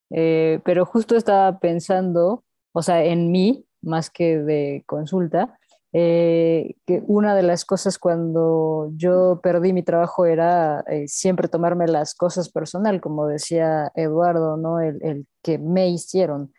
Eh, 0.10 0.60
pero 0.64 0.86
justo 0.86 1.16
estaba 1.16 1.60
pensando, 1.60 2.44
o 2.74 2.82
sea, 2.82 3.04
en 3.04 3.32
mí, 3.32 3.66
más 3.82 4.10
que 4.10 4.40
de 4.40 4.84
consulta, 4.86 5.58
eh, 5.94 6.76
que 6.86 7.02
una 7.08 7.36
de 7.36 7.44
las 7.44 7.66
cosas 7.66 7.98
cuando 7.98 8.92
yo 8.96 9.40
perdí 9.42 9.74
mi 9.74 9.84
trabajo 9.84 10.26
era 10.26 10.82
eh, 10.88 11.08
siempre 11.08 11.48
tomarme 11.48 11.88
las 11.88 12.14
cosas 12.14 12.50
personal, 12.50 13.02
como 13.02 13.28
decía 13.28 13.92
Eduardo, 13.96 14.58
¿no? 14.58 14.80
El, 14.80 15.00
el 15.02 15.28
que 15.42 15.58
me 15.58 15.90
hicieron 15.90 16.54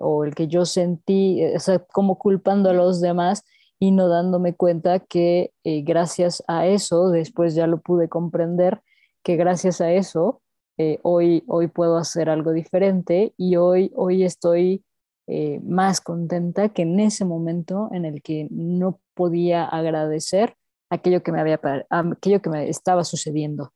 o 0.00 0.24
el 0.24 0.34
que 0.34 0.48
yo 0.48 0.64
sentí, 0.64 1.40
o 1.54 1.60
sea, 1.60 1.78
como 1.78 2.18
culpando 2.18 2.70
a 2.70 2.72
los 2.72 3.00
demás 3.00 3.44
y 3.78 3.92
no 3.92 4.08
dándome 4.08 4.56
cuenta 4.56 4.98
que 4.98 5.52
gracias 5.62 6.42
a 6.48 6.66
eso, 6.66 7.10
después 7.10 7.54
ya 7.54 7.68
lo 7.68 7.78
pude 7.80 8.08
comprender, 8.08 8.82
que 9.22 9.36
gracias 9.36 9.80
a 9.80 9.92
eso 9.92 10.41
eh, 10.82 10.98
hoy, 11.02 11.44
hoy 11.46 11.68
puedo 11.68 11.96
hacer 11.96 12.28
algo 12.28 12.52
diferente 12.52 13.34
y 13.36 13.54
hoy, 13.54 13.92
hoy 13.94 14.24
estoy 14.24 14.84
eh, 15.28 15.60
más 15.62 16.00
contenta 16.00 16.70
que 16.70 16.82
en 16.82 16.98
ese 16.98 17.24
momento 17.24 17.88
en 17.92 18.04
el 18.04 18.20
que 18.20 18.48
no 18.50 19.00
podía 19.14 19.64
agradecer 19.64 20.56
aquello 20.90 21.22
que 21.22 21.30
me, 21.30 21.40
había, 21.40 21.60
aquello 21.88 22.42
que 22.42 22.50
me 22.50 22.68
estaba 22.68 23.04
sucediendo. 23.04 23.72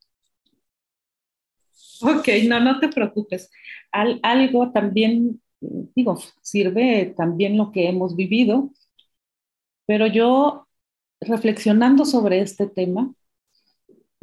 Ok, 2.02 2.28
no, 2.48 2.58
no 2.58 2.80
te 2.80 2.88
preocupes. 2.88 3.50
algo 3.92 4.72
también, 4.72 5.40
digo, 5.60 6.18
sirve 6.42 7.14
también 7.16 7.56
lo 7.56 7.70
que 7.70 7.88
hemos 7.88 8.16
vivido, 8.16 8.70
pero 9.86 10.08
yo 10.08 10.66
reflexionando 11.20 12.04
sobre 12.04 12.40
este 12.40 12.66
tema, 12.66 13.14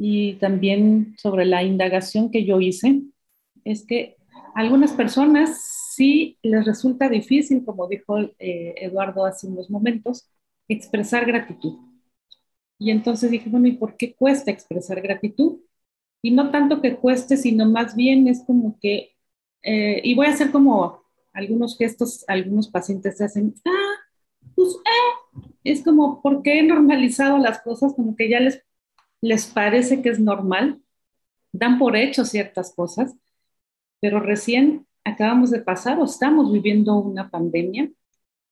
y 0.06 0.34
también 0.34 1.14
sobre 1.16 1.46
la 1.46 1.62
indagación 1.62 2.30
que 2.30 2.44
yo 2.44 2.60
hice, 2.60 3.04
es 3.64 3.86
que 3.86 4.18
algunas 4.54 4.92
personas 4.92 5.58
sí 5.94 6.36
les 6.42 6.66
resulta 6.66 7.08
difícil, 7.08 7.64
como 7.64 7.88
dijo 7.88 8.18
eh, 8.18 8.74
Eduardo 8.82 9.24
hace 9.24 9.46
unos 9.46 9.70
momentos, 9.70 10.28
expresar 10.68 11.24
gratitud. 11.24 11.78
Y 12.78 12.90
entonces 12.90 13.30
dije, 13.30 13.48
bueno, 13.48 13.66
¿y 13.66 13.78
por 13.78 13.96
qué 13.96 14.14
cuesta 14.14 14.50
expresar 14.50 15.00
gratitud? 15.00 15.60
Y 16.20 16.32
no 16.32 16.50
tanto 16.50 16.82
que 16.82 16.96
cueste, 16.96 17.38
sino 17.38 17.64
más 17.64 17.96
bien 17.96 18.28
es 18.28 18.44
como 18.46 18.78
que, 18.82 19.16
eh, 19.62 20.02
y 20.04 20.14
voy 20.14 20.26
a 20.26 20.32
hacer 20.32 20.50
como 20.50 21.02
algunos 21.32 21.78
gestos, 21.78 22.26
algunos 22.28 22.68
pacientes 22.68 23.22
hacen, 23.22 23.54
ah, 23.64 23.94
pues, 24.54 24.68
eh, 24.68 25.40
es 25.64 25.82
como, 25.82 26.20
porque 26.20 26.58
he 26.58 26.62
normalizado 26.62 27.38
las 27.38 27.62
cosas? 27.62 27.94
Como 27.94 28.14
que 28.16 28.28
ya 28.28 28.40
les 28.40 28.62
les 29.24 29.46
parece 29.46 30.02
que 30.02 30.10
es 30.10 30.20
normal, 30.20 30.82
dan 31.50 31.78
por 31.78 31.96
hecho 31.96 32.26
ciertas 32.26 32.74
cosas, 32.74 33.16
pero 33.98 34.20
recién 34.20 34.86
acabamos 35.02 35.50
de 35.50 35.60
pasar 35.62 35.98
o 35.98 36.04
estamos 36.04 36.52
viviendo 36.52 36.94
una 36.96 37.30
pandemia 37.30 37.90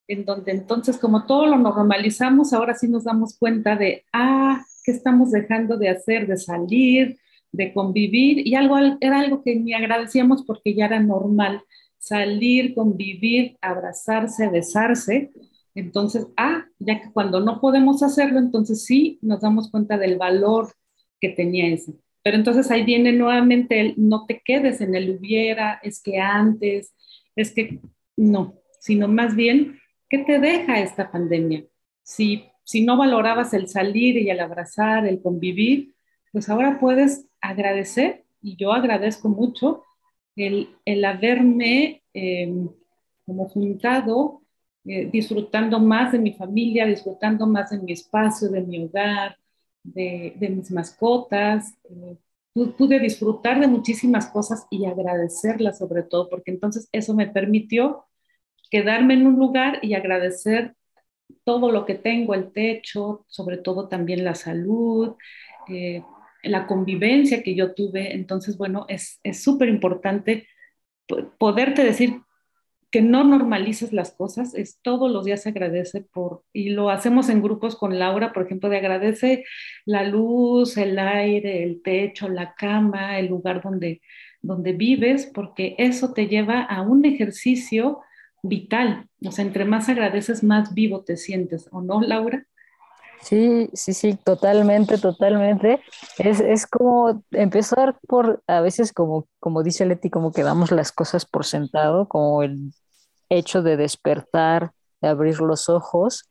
en 0.09 0.25
donde 0.25 0.53
entonces 0.53 0.97
como 0.99 1.27
todo 1.27 1.47
lo 1.47 1.59
normalizamos, 1.59 2.55
ahora 2.55 2.75
sí 2.75 2.89
nos 2.89 3.05
damos 3.05 3.37
cuenta 3.39 3.77
de, 3.77 4.05
ah, 4.15 4.65
¿qué 4.85 4.93
estamos 4.93 5.31
dejando 5.31 5.77
de 5.77 5.91
hacer? 5.91 6.27
De 6.27 6.39
salir, 6.39 7.19
de 7.53 7.75
convivir, 7.75 8.47
y 8.47 8.55
algo 8.55 8.79
era 9.01 9.21
algo 9.21 9.43
que 9.43 9.57
ni 9.57 9.75
agradecíamos 9.75 10.43
porque 10.45 10.75
ya 10.75 10.87
era 10.87 11.01
normal 11.01 11.63
salir, 11.99 12.75
convivir, 12.75 13.59
abrazarse, 13.61 14.49
besarse, 14.49 15.31
entonces, 15.75 16.27
ah, 16.37 16.67
ya 16.79 17.01
que 17.01 17.13
cuando 17.13 17.41
no 17.41 17.61
podemos 17.61 18.03
hacerlo, 18.03 18.39
entonces 18.39 18.85
sí 18.85 19.19
nos 19.23 19.41
damos 19.41 19.71
cuenta 19.71 19.97
del 19.97 20.19
valor 20.19 20.73
que 21.21 21.31
tenía 21.31 21.69
eso. 21.69 21.95
Pero 22.23 22.37
entonces 22.37 22.71
ahí 22.71 22.85
viene 22.85 23.13
nuevamente 23.13 23.81
el 23.81 23.95
no 23.97 24.27
te 24.27 24.43
quedes 24.45 24.81
en 24.81 24.95
el 24.95 25.11
hubiera, 25.17 25.81
es 25.83 26.03
que 26.03 26.19
antes, 26.19 26.95
es 27.35 27.53
que 27.53 27.81
no, 28.17 28.55
sino 28.81 29.09
más 29.09 29.35
bien, 29.35 29.79
¿qué 30.09 30.19
te 30.19 30.39
deja 30.39 30.81
esta 30.81 31.11
pandemia? 31.11 31.65
Si, 32.03 32.45
si 32.65 32.85
no 32.85 32.97
valorabas 32.97 33.55
el 33.55 33.69
salir 33.69 34.17
y 34.19 34.31
el 34.31 34.41
abrazar, 34.41 35.07
el 35.07 35.23
convivir, 35.23 35.95
pues 36.33 36.49
ahora 36.49 36.79
puedes 36.79 37.27
agradecer, 37.41 38.25
y 38.41 38.57
yo 38.57 38.73
agradezco 38.73 39.29
mucho 39.29 39.85
el, 40.37 40.71
el 40.85 41.05
haberme 41.05 42.03
eh, 42.15 42.53
como 43.25 43.49
juntado 43.49 44.42
eh, 44.85 45.09
disfrutando 45.13 45.79
más 45.79 46.11
de 46.13 46.19
mi 46.19 46.33
familia, 46.33 46.87
disfrutando 46.87 47.47
más 47.47 47.71
de 47.71 47.79
mi 47.79 47.93
espacio, 47.93 48.49
de 48.49 48.63
mi 48.63 48.85
hogar, 48.85 49.39
de, 49.85 50.35
mis 50.51 50.71
mascotas. 50.73 51.75
Eh, 51.85 52.17
pude 52.77 52.99
disfrutar 52.99 53.61
de 53.61 53.69
muchísimas 53.69 54.29
cosas 54.29 54.67
y 54.71 54.85
agradecerlas 54.87 55.79
sobre 55.79 56.03
todo, 56.03 56.29
porque 56.29 56.51
entonces 56.51 56.89
eso 56.93 57.15
me 57.15 57.29
permitió 57.29 58.07
quedarme 58.71 59.15
en 59.15 59.27
un 59.27 59.37
lugar 59.37 59.79
y 59.83 59.95
agradecer 59.95 60.75
todo 61.45 61.71
lo 61.71 61.87
que 61.87 61.95
tengo, 61.95 62.35
el 62.35 62.53
techo, 62.53 63.25
sobre 63.29 63.59
todo 63.59 63.89
también 63.89 64.25
la 64.25 64.35
salud, 64.35 65.15
eh, 65.69 66.03
la 66.43 66.67
convivencia 66.67 67.43
que 67.43 67.55
yo 67.55 67.75
tuve. 67.75 68.15
Entonces, 68.15 68.59
bueno, 68.59 68.87
es 68.89 69.21
súper 69.43 69.69
importante 69.69 70.49
poderte 71.39 71.85
decir 71.85 72.21
que 72.93 73.01
no 73.01 73.25
normalices 73.25 73.95
las 73.95 74.13
cosas, 74.13 74.55
es 74.55 74.79
todos 74.83 75.11
los 75.11 75.25
días 75.25 75.47
agradece 75.47 76.03
por, 76.03 76.45
y 76.53 76.69
lo 76.71 76.91
hacemos 76.91 77.31
en 77.31 77.43
grupos 77.43 77.75
con 77.75 77.99
Laura, 77.99 78.35
por 78.35 78.45
ejemplo, 78.45 78.69
de 78.69 78.77
agradece 78.77 79.45
la 79.87 80.05
luz, 80.05 80.77
el 80.77 80.99
aire, 80.99 81.65
el 81.65 81.81
techo, 81.83 82.29
la 82.29 82.55
cama, 82.55 83.19
el 83.19 83.29
lugar 83.29 83.63
donde, 83.63 84.03
donde 84.43 84.75
vives, 84.75 85.25
porque 85.33 85.75
eso 85.79 86.13
te 86.13 86.29
lleva 86.29 86.61
a 86.63 86.83
un 86.83 87.07
ejercicio 87.07 88.01
vital. 88.43 89.09
O 89.25 89.33
sea, 89.33 89.47
entre 89.47 89.65
más 89.65 89.89
agradeces, 89.89 90.45
más 90.45 90.75
vivo 90.75 91.03
te 91.03 91.17
sientes, 91.17 91.69
¿o 91.73 91.81
no, 91.81 92.03
Laura? 92.03 92.47
Sí, 93.23 93.71
sí, 93.73 93.95
sí, 93.95 94.15
totalmente, 94.15 94.99
totalmente. 94.99 95.81
Es, 96.19 96.41
es, 96.41 96.67
como 96.67 97.23
empezar 97.31 97.97
por, 98.09 98.43
a 98.49 98.61
veces 98.61 98.93
como, 98.93 99.29
como 99.39 99.63
dice 99.63 99.87
Leti, 99.87 100.11
como 100.11 100.33
que 100.33 100.43
damos 100.43 100.73
las 100.73 100.91
cosas 100.91 101.25
por 101.25 101.45
sentado, 101.45 102.09
como 102.09 102.43
el 102.43 102.73
hecho 103.29 103.63
de 103.63 103.77
despertar, 103.77 104.73
de 105.01 105.09
abrir 105.09 105.41
los 105.41 105.69
ojos, 105.69 106.29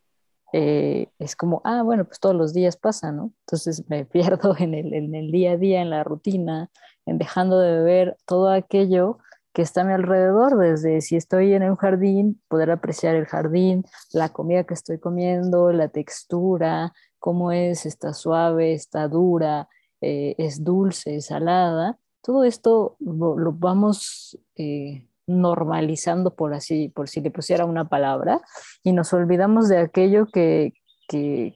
eh, 0.53 1.07
es 1.17 1.37
como, 1.37 1.61
ah, 1.63 1.81
bueno, 1.81 2.03
pues 2.03 2.19
todos 2.19 2.35
los 2.35 2.53
días 2.53 2.75
pasa, 2.75 3.13
¿no? 3.13 3.31
Entonces 3.47 3.85
me 3.87 4.05
pierdo 4.05 4.55
en 4.59 4.73
el, 4.73 4.93
en 4.93 5.15
el 5.15 5.31
día 5.31 5.53
a 5.53 5.57
día, 5.57 5.81
en 5.81 5.89
la 5.91 6.03
rutina, 6.03 6.69
en 7.05 7.17
dejando 7.17 7.57
de 7.59 7.81
ver 7.81 8.17
todo 8.25 8.49
aquello 8.49 9.19
que 9.53 9.61
está 9.61 9.81
a 9.81 9.83
mi 9.83 9.93
alrededor, 9.93 10.57
desde 10.57 11.01
si 11.01 11.15
estoy 11.17 11.53
en 11.53 11.63
un 11.63 11.75
jardín, 11.75 12.41
poder 12.47 12.71
apreciar 12.71 13.15
el 13.15 13.25
jardín, 13.25 13.83
la 14.13 14.29
comida 14.29 14.63
que 14.63 14.73
estoy 14.73 14.99
comiendo, 14.99 15.71
la 15.71 15.89
textura, 15.89 16.93
cómo 17.19 17.51
es, 17.51 17.85
está 17.85 18.13
suave, 18.13 18.73
está 18.73 19.07
dura, 19.07 19.67
eh, 19.99 20.35
es 20.37 20.63
dulce, 20.63 21.17
es 21.17 21.27
salada. 21.27 21.97
Todo 22.21 22.43
esto 22.43 22.95
lo, 22.99 23.51
vamos 23.51 24.37
eh, 24.55 25.07
normalizando, 25.27 26.33
por 26.33 26.53
así, 26.53 26.89
por 26.89 27.09
si 27.09 27.21
le 27.21 27.31
pusiera 27.31 27.65
una 27.65 27.89
palabra, 27.89 28.41
y 28.83 28.93
nos 28.93 29.11
olvidamos 29.13 29.67
de 29.67 29.79
aquello 29.79 30.27
que, 30.27 30.73
que 31.07 31.55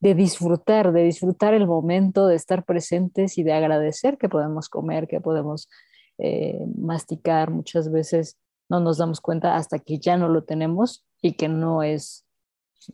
de 0.00 0.14
disfrutar, 0.14 0.92
de 0.92 1.04
disfrutar 1.04 1.54
el 1.54 1.66
momento, 1.66 2.26
de 2.26 2.34
estar 2.34 2.64
presentes 2.64 3.38
y 3.38 3.42
de 3.42 3.52
agradecer 3.52 4.18
que 4.18 4.28
podemos 4.28 4.68
comer, 4.68 5.06
que 5.06 5.20
podemos 5.20 5.68
eh, 6.18 6.64
masticar. 6.76 7.50
Muchas 7.50 7.90
veces 7.90 8.38
no 8.68 8.80
nos 8.80 8.98
damos 8.98 9.20
cuenta 9.20 9.56
hasta 9.56 9.78
que 9.78 9.98
ya 9.98 10.16
no 10.16 10.28
lo 10.28 10.44
tenemos 10.44 11.04
y 11.20 11.32
que 11.34 11.48
no 11.48 11.82
es, 11.82 12.24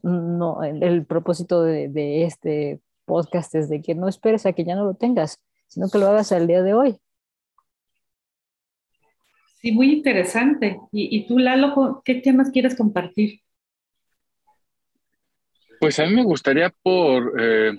no, 0.02 0.62
el, 0.62 1.04
propósito 1.06 1.62
de, 1.62 1.88
de, 1.88 2.24
este 2.24 2.80
podcast 3.04 3.54
es 3.54 3.68
de 3.68 3.82
que 3.82 3.94
no 3.94 4.08
esperes 4.08 4.46
a 4.46 4.52
que 4.52 4.64
ya 4.64 4.76
no 4.76 4.84
lo 4.84 4.94
tengas, 4.94 5.40
sino 5.66 5.88
que 5.88 5.98
lo 5.98 6.06
hagas 6.06 6.32
al 6.32 6.46
día 6.46 6.62
de 6.62 6.74
hoy. 6.74 7.00
Sí, 9.60 9.72
muy 9.72 9.92
interesante. 9.92 10.80
¿Y, 10.90 11.26
tú, 11.26 11.38
Lalo, 11.38 12.00
qué 12.02 12.14
temas 12.14 12.50
quieres 12.50 12.74
compartir? 12.74 13.40
Pues 15.78 15.98
a 15.98 16.06
mí 16.06 16.14
me 16.14 16.24
gustaría 16.24 16.72
por, 16.82 17.34
eh, 17.38 17.72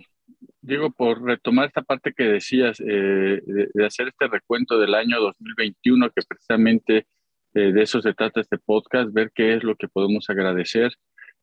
digo, 0.62 0.92
por 0.92 1.24
retomar 1.24 1.68
esta 1.68 1.82
parte 1.82 2.14
que 2.14 2.24
decías, 2.24 2.80
eh, 2.80 3.42
de, 3.46 3.86
hacer 3.86 4.10
este 4.10 4.28
recuento 4.28 4.80
del 4.80 4.94
año 4.96 5.20
2021, 5.20 6.10
que 6.12 6.22
precisamente 6.28 7.08
eh, 7.54 7.72
de 7.72 7.82
eso 7.82 8.02
se 8.02 8.14
trata 8.14 8.42
este 8.42 8.58
podcast, 8.58 9.12
ver 9.14 9.32
qué 9.34 9.56
es 9.56 9.64
lo 9.64 9.76
que 9.76 9.88
podemos 9.88 10.30
agradecer. 10.30 10.94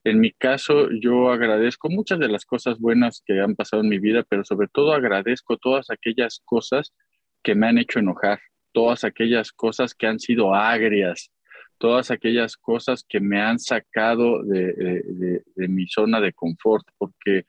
En 0.04 0.20
mi 0.20 0.32
caso, 0.32 0.88
yo 0.90 1.30
agradezco 1.30 1.90
muchas 1.90 2.18
de 2.18 2.28
las 2.28 2.44
cosas 2.44 2.78
buenas 2.78 3.22
que 3.26 3.40
han 3.40 3.56
pasado 3.56 3.82
en 3.82 3.88
mi 3.88 3.98
vida, 3.98 4.24
pero 4.28 4.44
sobre 4.44 4.68
todo 4.68 4.92
agradezco 4.92 5.56
todas 5.56 5.90
aquellas 5.90 6.40
cosas 6.44 6.94
que 7.42 7.54
me 7.54 7.66
han 7.66 7.78
hecho 7.78 7.98
enojar, 7.98 8.40
todas 8.72 9.04
aquellas 9.04 9.52
cosas 9.52 9.94
que 9.94 10.06
han 10.06 10.20
sido 10.20 10.54
agrias, 10.54 11.30
todas 11.78 12.10
aquellas 12.10 12.56
cosas 12.56 13.04
que 13.08 13.20
me 13.20 13.40
han 13.40 13.58
sacado 13.58 14.42
de, 14.44 15.42
mi 15.56 15.86
zona 15.88 16.20
de 16.20 16.32
confort, 16.32 16.86
porque 16.98 17.46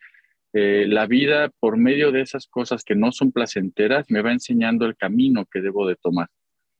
eh, 0.54 0.86
la 0.88 1.06
vida 1.06 1.52
por 1.60 1.78
medio 1.78 2.12
de 2.12 2.22
esas 2.22 2.48
cosas 2.48 2.84
que 2.84 2.96
no 2.96 3.12
son 3.12 3.32
placenteras 3.32 4.06
me 4.10 4.22
va 4.22 4.32
enseñando 4.32 4.86
el 4.86 4.96
camino 4.96 5.46
que 5.46 5.62
debo 5.62 5.88
de 5.88 5.96
tomar. 5.96 6.28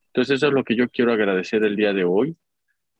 Entonces 0.08 0.38
eso 0.38 0.48
es 0.48 0.54
lo 0.54 0.64
que 0.64 0.76
yo 0.76 0.90
quiero 0.90 1.14
agradecer 1.14 1.64
el 1.64 1.76
día 1.76 1.94
de 1.94 2.04
hoy. 2.04 2.36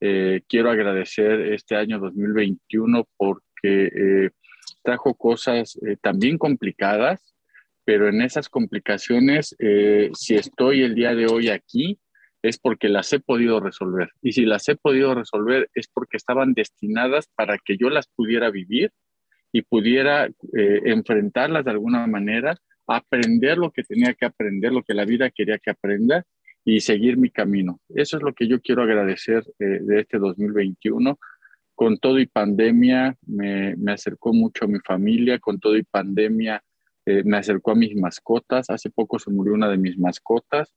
Eh, 0.00 0.42
quiero 0.48 0.70
agradecer 0.70 1.52
este 1.52 1.76
año 1.76 1.98
2021 1.98 3.06
porque 3.16 3.42
eh, 3.64 4.30
trajo 4.82 5.14
cosas 5.14 5.78
también 6.00 6.38
complicadas, 6.38 7.34
pero 7.84 8.08
en 8.08 8.22
esas 8.22 8.48
complicaciones, 8.48 9.54
si 10.14 10.34
estoy 10.36 10.82
el 10.82 10.94
día 10.94 11.14
de 11.14 11.26
hoy 11.26 11.48
aquí, 11.48 11.98
es 12.42 12.58
porque 12.58 12.88
las 12.88 13.12
he 13.12 13.20
podido 13.20 13.60
resolver. 13.60 14.10
Y 14.22 14.32
si 14.32 14.46
las 14.46 14.68
he 14.68 14.76
podido 14.76 15.14
resolver 15.14 15.68
es 15.74 15.88
porque 15.88 16.16
estaban 16.16 16.54
destinadas 16.54 17.28
para 17.34 17.58
que 17.58 17.76
yo 17.76 17.90
las 17.90 18.08
pudiera 18.08 18.50
vivir 18.50 18.92
y 19.52 19.62
pudiera 19.62 20.28
enfrentarlas 20.52 21.64
de 21.64 21.70
alguna 21.72 22.06
manera, 22.06 22.56
aprender 22.86 23.58
lo 23.58 23.70
que 23.70 23.82
tenía 23.82 24.14
que 24.14 24.26
aprender, 24.26 24.72
lo 24.72 24.82
que 24.82 24.94
la 24.94 25.04
vida 25.04 25.30
quería 25.30 25.58
que 25.58 25.70
aprenda 25.70 26.24
y 26.64 26.80
seguir 26.80 27.16
mi 27.16 27.30
camino. 27.30 27.80
Eso 27.88 28.16
es 28.16 28.22
lo 28.22 28.34
que 28.34 28.46
yo 28.46 28.60
quiero 28.60 28.82
agradecer 28.82 29.44
eh, 29.58 29.80
de 29.80 30.00
este 30.00 30.18
2021. 30.18 31.18
Con 31.74 31.98
todo 31.98 32.18
y 32.18 32.26
pandemia 32.26 33.16
me, 33.26 33.74
me, 33.76 33.92
acercó 33.92 34.32
mucho 34.32 34.64
a 34.64 34.68
mi 34.68 34.78
familia, 34.80 35.38
con 35.38 35.58
todo 35.58 35.76
y 35.76 35.82
pandemia 35.82 36.62
eh, 37.06 37.22
me 37.24 37.38
acercó 37.38 37.70
a 37.70 37.76
mis 37.76 37.96
mascotas. 37.96 38.68
Hace 38.68 38.90
poco 38.90 39.18
se 39.18 39.30
murió 39.30 39.54
una 39.54 39.68
de 39.68 39.78
mis 39.78 39.98
mascotas 39.98 40.74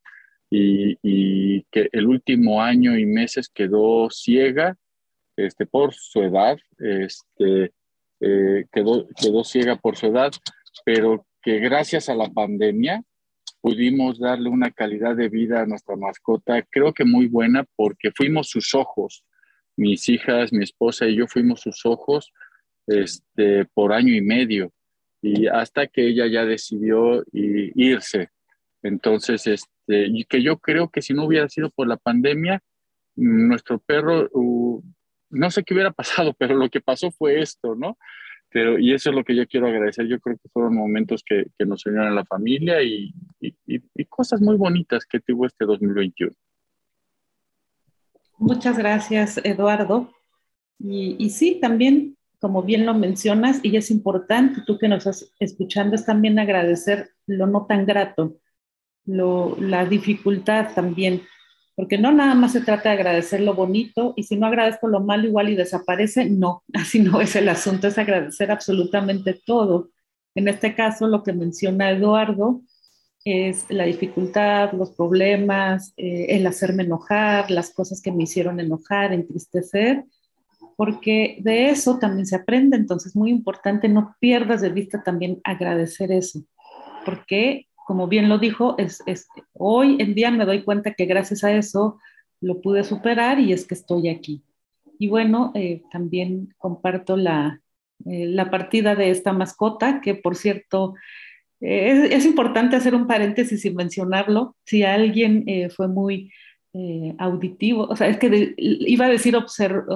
y, 0.49 0.97
y 1.01 1.63
que 1.71 1.89
el 1.91 2.07
último 2.07 2.61
año 2.61 2.97
y 2.97 3.05
meses 3.05 3.49
quedó 3.53 4.09
ciega 4.09 4.77
este, 5.35 5.65
por 5.65 5.93
su 5.93 6.21
edad, 6.21 6.57
este, 6.77 7.73
eh, 8.25 8.65
quedó, 8.71 9.07
quedó 9.21 9.43
ciega 9.43 9.75
por 9.75 9.97
su 9.97 10.07
edad, 10.07 10.31
pero 10.85 11.25
que 11.41 11.59
gracias 11.59 12.07
a 12.07 12.15
la 12.15 12.29
pandemia 12.29 13.03
pudimos 13.61 14.19
darle 14.19 14.49
una 14.49 14.71
calidad 14.71 15.15
de 15.15 15.29
vida 15.29 15.61
a 15.61 15.65
nuestra 15.65 15.95
mascota, 15.95 16.61
creo 16.69 16.93
que 16.93 17.03
muy 17.03 17.27
buena 17.27 17.65
porque 17.75 18.11
fuimos 18.15 18.49
sus 18.49 18.73
ojos. 18.75 19.25
Mis 19.75 20.07
hijas, 20.07 20.53
mi 20.53 20.63
esposa 20.63 21.07
y 21.07 21.15
yo 21.15 21.27
fuimos 21.27 21.61
sus 21.61 21.85
ojos 21.85 22.31
este, 22.87 23.65
por 23.73 23.91
año 23.91 24.13
y 24.13 24.21
medio 24.21 24.71
y 25.21 25.47
hasta 25.47 25.87
que 25.87 26.07
ella 26.07 26.27
ya 26.27 26.45
decidió 26.45 27.23
irse. 27.31 28.29
Entonces, 28.83 29.47
este, 29.47 30.07
y 30.07 30.25
que 30.25 30.43
yo 30.43 30.59
creo 30.59 30.89
que 30.89 31.01
si 31.01 31.13
no 31.13 31.25
hubiera 31.25 31.47
sido 31.47 31.69
por 31.69 31.87
la 31.87 31.97
pandemia, 31.97 32.61
nuestro 33.15 33.79
perro, 33.79 34.29
uh, 34.33 34.83
no 35.33 35.51
sé 35.51 35.63
qué 35.63 35.73
hubiera 35.73 35.91
pasado, 35.91 36.33
pero 36.37 36.55
lo 36.55 36.69
que 36.69 36.81
pasó 36.81 37.11
fue 37.11 37.41
esto, 37.41 37.75
¿no? 37.75 37.97
Pero, 38.49 38.77
y 38.77 38.93
eso 38.93 39.09
es 39.09 39.15
lo 39.15 39.23
que 39.23 39.35
yo 39.35 39.47
quiero 39.47 39.67
agradecer. 39.67 40.07
Yo 40.07 40.19
creo 40.19 40.37
que 40.37 40.49
fueron 40.49 40.75
momentos 40.75 41.23
que, 41.25 41.47
que 41.57 41.65
nos 41.65 41.85
unieron 41.87 42.09
a 42.09 42.15
la 42.15 42.25
familia 42.25 42.83
y, 42.83 43.11
y, 43.41 43.55
y, 43.65 44.05
cosas 44.05 44.41
muy 44.41 44.57
bonitas 44.57 45.05
que 45.07 45.19
tuvo 45.19 45.47
este 45.47 45.65
2021. 45.65 46.31
Muchas 48.37 48.77
gracias, 48.77 49.41
Eduardo. 49.43 50.13
Y, 50.77 51.15
y, 51.17 51.31
sí, 51.31 51.57
también, 51.59 52.15
como 52.39 52.61
bien 52.61 52.85
lo 52.85 52.93
mencionas, 52.93 53.59
y 53.63 53.75
es 53.75 53.89
importante, 53.89 54.61
tú 54.67 54.77
que 54.77 54.87
nos 54.87 55.07
estás 55.07 55.31
escuchando, 55.39 55.95
es 55.95 56.05
también 56.05 56.37
agradecer 56.37 57.09
lo 57.25 57.47
no 57.47 57.65
tan 57.65 57.87
grato, 57.87 58.37
lo, 59.05 59.57
la 59.59 59.85
dificultad 59.85 60.75
también 60.75 61.23
porque 61.75 61.97
no 61.97 62.11
nada 62.11 62.35
más 62.35 62.51
se 62.51 62.61
trata 62.61 62.89
de 62.89 62.95
agradecer 62.95 63.41
lo 63.41 63.55
bonito 63.55 64.13
y 64.15 64.23
si 64.23 64.35
no 64.35 64.47
agradezco 64.47 64.87
lo 64.87 64.99
malo 64.99 65.27
igual 65.27 65.49
y 65.49 65.55
desaparece, 65.55 66.29
no, 66.29 66.63
así 66.73 66.99
no 66.99 67.21
es 67.21 67.35
el 67.35 67.49
asunto, 67.49 67.87
es 67.87 67.97
agradecer 67.97 68.51
absolutamente 68.51 69.39
todo. 69.45 69.89
En 70.35 70.47
este 70.47 70.75
caso, 70.75 71.07
lo 71.07 71.23
que 71.23 71.33
menciona 71.33 71.91
Eduardo 71.91 72.61
es 73.25 73.65
la 73.69 73.85
dificultad, 73.85 74.73
los 74.73 74.91
problemas, 74.91 75.93
eh, 75.97 76.27
el 76.29 76.45
hacerme 76.45 76.83
enojar, 76.83 77.49
las 77.51 77.71
cosas 77.71 78.01
que 78.01 78.11
me 78.11 78.23
hicieron 78.23 78.59
enojar, 78.59 79.13
entristecer, 79.13 80.03
porque 80.75 81.37
de 81.39 81.69
eso 81.69 81.99
también 81.99 82.25
se 82.25 82.35
aprende, 82.35 82.75
entonces 82.75 83.15
muy 83.15 83.29
importante, 83.29 83.87
no 83.87 84.15
pierdas 84.19 84.61
de 84.61 84.69
vista 84.69 85.03
también 85.03 85.39
agradecer 85.43 86.11
eso, 86.11 86.43
porque 87.05 87.67
como 87.85 88.07
bien 88.07 88.29
lo 88.29 88.37
dijo, 88.37 88.75
es, 88.77 89.03
hoy 89.53 89.97
en 89.99 90.15
día 90.15 90.31
me 90.31 90.45
doy 90.45 90.63
cuenta 90.63 90.93
que 90.93 91.05
gracias 91.05 91.43
a 91.43 91.53
eso 91.53 91.99
lo 92.41 92.61
pude 92.61 92.83
superar 92.83 93.39
y 93.39 93.53
es 93.53 93.65
que 93.65 93.75
estoy 93.75 94.09
aquí. 94.09 94.43
Y 94.99 95.07
bueno, 95.07 95.51
eh, 95.55 95.83
también 95.91 96.53
comparto 96.57 97.17
la, 97.17 97.61
eh, 98.05 98.27
la, 98.27 98.49
partida 98.49 98.95
de 98.95 99.09
esta 99.09 99.33
mascota, 99.33 100.01
que 100.01 100.15
por 100.15 100.35
cierto, 100.35 100.93
eh, 101.61 102.05
es, 102.05 102.11
es, 102.11 102.25
importante 102.25 102.75
hacer 102.75 102.95
un 102.95 103.07
paréntesis 103.07 103.65
y 103.65 103.71
mencionarlo. 103.73 104.55
Si 104.65 104.83
alguien 104.83 105.45
fue 105.75 105.87
muy 105.87 106.31
eh, 106.75 107.13
auditivo, 107.19 107.83
o 107.83 107.95
sea, 107.95 108.07
es 108.07 108.17
que 108.17 108.55
iba 108.57 109.05
a 109.05 109.09
decir, 109.09 109.35
o 109.35 109.47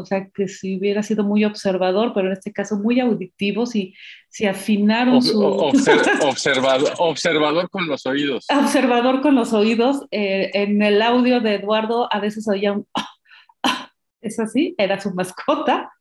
sea, 0.06 0.30
que 0.30 0.48
si 0.48 0.78
hubiera 0.78 1.02
sido 1.02 1.24
muy 1.24 1.44
observador, 1.44 2.12
pero 2.14 2.28
en 2.28 2.34
este 2.34 2.54
caso 2.54 2.78
muy 2.78 3.00
auditivo, 3.00 3.66
si, 3.66 3.96
si 4.30 4.46
afinaron 4.46 5.24
su... 5.24 5.42
observador, 6.22 6.94
observador 7.00 7.70
con 7.72 7.88
los 7.88 8.06
oídos. 8.06 8.46
Observador 8.56 9.22
con 9.22 9.34
los 9.34 9.54
oídos. 9.54 10.06
Eh, 10.12 10.52
en 10.54 10.84
el 10.84 11.02
audio 11.02 11.42
de 11.42 11.56
Eduardo 11.56 12.08
a 12.14 12.20
veces 12.20 12.48
oía 12.48 12.74
un... 12.74 12.86
es 14.22 14.40
así, 14.40 14.76
era 14.78 15.02
su 15.02 15.12
mascota. 15.16 15.92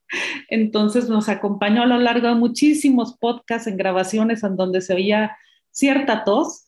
Entonces 0.50 1.08
nos 1.08 1.30
acompañó 1.30 1.84
a 1.84 1.86
lo 1.86 1.98
largo 1.98 2.28
de 2.28 2.34
muchísimos 2.34 3.16
podcasts 3.18 3.66
en 3.66 3.78
grabaciones 3.78 4.44
en 4.44 4.56
donde 4.56 4.82
se 4.82 4.92
oía 4.92 5.38
cierta 5.70 6.22
tos 6.24 6.65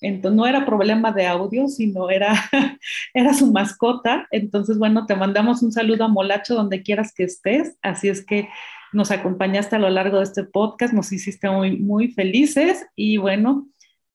entonces 0.00 0.36
no 0.36 0.46
era 0.46 0.64
problema 0.64 1.12
de 1.12 1.26
audio, 1.26 1.68
sino 1.68 2.10
era, 2.10 2.32
era 3.14 3.34
su 3.34 3.52
mascota. 3.52 4.26
Entonces, 4.30 4.78
bueno, 4.78 5.06
te 5.06 5.16
mandamos 5.16 5.62
un 5.62 5.72
saludo 5.72 6.04
a 6.04 6.08
Molacho 6.08 6.54
donde 6.54 6.82
quieras 6.82 7.12
que 7.12 7.24
estés. 7.24 7.76
Así 7.82 8.08
es 8.08 8.24
que 8.24 8.48
nos 8.92 9.10
acompañaste 9.10 9.76
a 9.76 9.80
lo 9.80 9.90
largo 9.90 10.18
de 10.18 10.24
este 10.24 10.44
podcast, 10.44 10.94
nos 10.94 11.12
hiciste 11.12 11.50
muy, 11.50 11.78
muy 11.78 12.08
felices 12.08 12.86
y 12.96 13.18
bueno, 13.18 13.68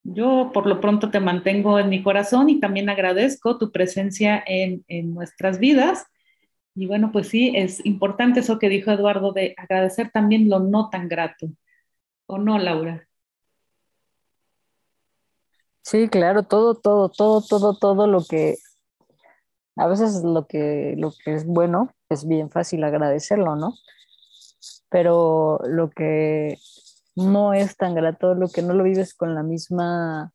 yo 0.04 0.52
por 0.54 0.66
lo 0.68 0.82
pronto 0.82 1.12
te 1.12 1.20
mantengo 1.20 1.80
en 1.80 1.90
mi 1.90 2.04
corazón 2.04 2.50
y 2.50 2.60
también 2.60 2.90
agradezco 2.90 3.58
tu 3.58 3.72
presencia 3.72 4.44
en, 4.46 4.84
en 4.88 5.14
nuestras 5.14 5.60
vidas. 5.60 6.06
Y 6.76 6.88
bueno, 6.88 7.12
pues 7.12 7.28
sí, 7.28 7.54
es 7.56 7.86
importante 7.86 8.40
eso 8.42 8.60
que 8.60 8.70
dijo 8.70 8.92
Eduardo 8.92 9.32
de 9.32 9.54
agradecer 9.58 10.12
también 10.12 10.50
lo 10.50 10.60
no 10.60 10.90
tan 10.90 11.08
grato. 11.08 11.50
¿O 12.26 12.38
no, 12.38 12.58
Laura? 12.58 13.08
Sí, 15.84 16.08
claro, 16.08 16.44
todo, 16.44 16.76
todo, 16.76 17.10
todo, 17.10 17.42
todo, 17.42 17.78
todo 17.78 18.08
lo 18.08 18.24
que, 18.24 18.56
a 19.76 19.88
veces 19.88 20.24
lo 20.24 20.48
que, 20.48 20.96
lo 20.98 21.12
que 21.12 21.34
es 21.34 21.46
bueno 21.46 21.94
es 22.10 22.26
bien 22.26 22.50
fácil 22.50 22.84
agradecerlo, 22.84 23.56
¿no? 23.58 23.74
Pero 24.90 25.60
lo 25.66 25.90
que 25.90 26.58
no 27.16 27.54
es 27.54 27.76
tan 27.76 27.96
grato, 27.96 28.34
lo 28.34 28.48
que 28.48 28.62
no 28.62 28.74
lo 28.74 28.84
vives 28.84 29.14
con 29.14 29.36
la 29.36 29.44
misma 29.44 30.32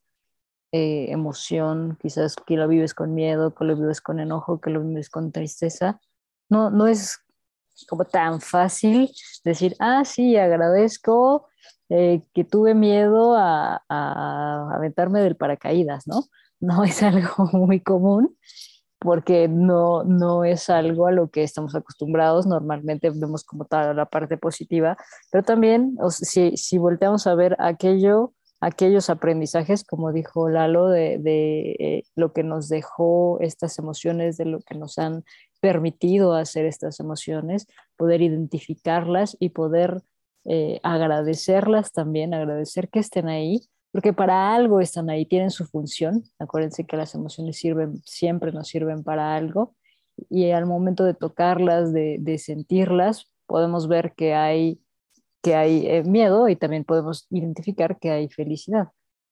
eh, 0.71 1.07
emoción, 1.09 1.97
quizás 2.01 2.37
que 2.37 2.57
lo 2.57 2.69
vives 2.69 2.93
con 2.93 3.15
miedo, 3.15 3.55
que 3.55 3.65
lo 3.65 3.75
vives 3.75 4.03
con 4.03 4.21
enojo, 4.21 4.61
que 4.61 4.69
lo 4.69 4.83
vives 4.83 5.09
con 5.09 5.33
tristeza, 5.33 5.99
no, 6.51 6.71
no 6.71 6.87
es 6.87 7.21
como 7.89 8.05
tan 8.05 8.43
fácil 8.43 9.11
decir, 9.45 9.75
ah, 9.79 10.05
sí, 10.05 10.37
agradezco 10.37 11.49
eh, 11.91 12.23
que 12.35 12.45
tuve 12.45 12.75
miedo 12.75 13.35
a, 13.37 13.83
a, 13.89 14.75
aventarme 14.75 15.21
del 15.21 15.37
paracaídas, 15.37 16.07
¿no? 16.07 16.25
No 16.61 16.83
es 16.83 17.05
algo 17.05 17.31
muy 17.53 17.81
común 17.81 18.37
porque 18.99 19.49
no, 19.49 20.03
no 20.05 20.45
es 20.45 20.71
algo 20.71 21.07
a 21.07 21.13
lo 21.13 21.31
que 21.31 21.45
estamos 21.45 21.75
acostumbrados. 21.75 22.47
Normalmente 22.47 23.11
vemos 23.11 23.45
como 23.45 23.65
toda 23.65 23.95
la 23.95 24.07
parte 24.07 24.37
positiva, 24.37 24.97
pero 25.31 25.45
también 25.45 25.97
si, 26.11 26.57
si 26.57 26.79
volteamos 26.79 27.27
a 27.27 27.35
ver 27.35 27.57
aquello, 27.61 28.35
aquellos 28.61 29.09
aprendizajes, 29.09 29.85
como 29.85 30.13
dijo 30.13 30.49
Lalo, 30.49 30.89
de, 30.89 31.19
de 31.19 31.77
eh, 31.79 32.03
lo 32.17 32.33
que 32.33 32.43
nos 32.43 32.69
dejó 32.69 33.39
estas 33.41 33.79
emociones, 33.79 34.37
de 34.37 34.47
lo 34.47 34.61
que 34.61 34.75
nos 34.75 34.99
han 34.99 35.25
permitido 35.61 36.35
hacer 36.35 36.67
estas 36.67 36.99
emociones, 37.01 37.67
poder 37.97 38.21
identificarlas 38.21 39.37
y 39.39 39.51
poder 39.51 40.03
eh, 40.49 40.81
agradecerlas 40.83 41.93
también, 41.93 42.35
agradecer 42.35 42.89
que 42.89 42.99
estén 42.99 43.29
ahí, 43.29 43.61
porque 43.93 44.13
para 44.13 44.55
algo 44.55 44.81
están 44.81 45.11
ahí, 45.11 45.27
tienen 45.27 45.51
su 45.51 45.67
función. 45.67 46.25
Acuérdense 46.39 46.85
que 46.85 46.97
las 46.97 47.15
emociones 47.15 47.59
sirven, 47.59 48.01
siempre 48.05 48.53
nos 48.53 48.69
sirven 48.69 49.05
para 49.05 49.37
algo 49.37 49.75
y 50.29 50.51
al 50.51 50.67
momento 50.67 51.05
de 51.05 51.15
tocarlas, 51.15 51.93
de, 51.93 52.39
sentirlas, 52.39 53.31
podemos 53.47 53.89
ver 53.89 54.15
que 54.15 54.35
hay, 54.35 54.81
que 55.43 55.55
hay 55.55 55.87
eh, 55.87 56.03
miedo 56.03 56.49
y 56.49 56.57
también 56.57 56.85
podemos 56.85 57.27
identificar 57.31 57.99
que 57.99 58.11
hay 58.11 58.29
felicidad. 58.29 58.89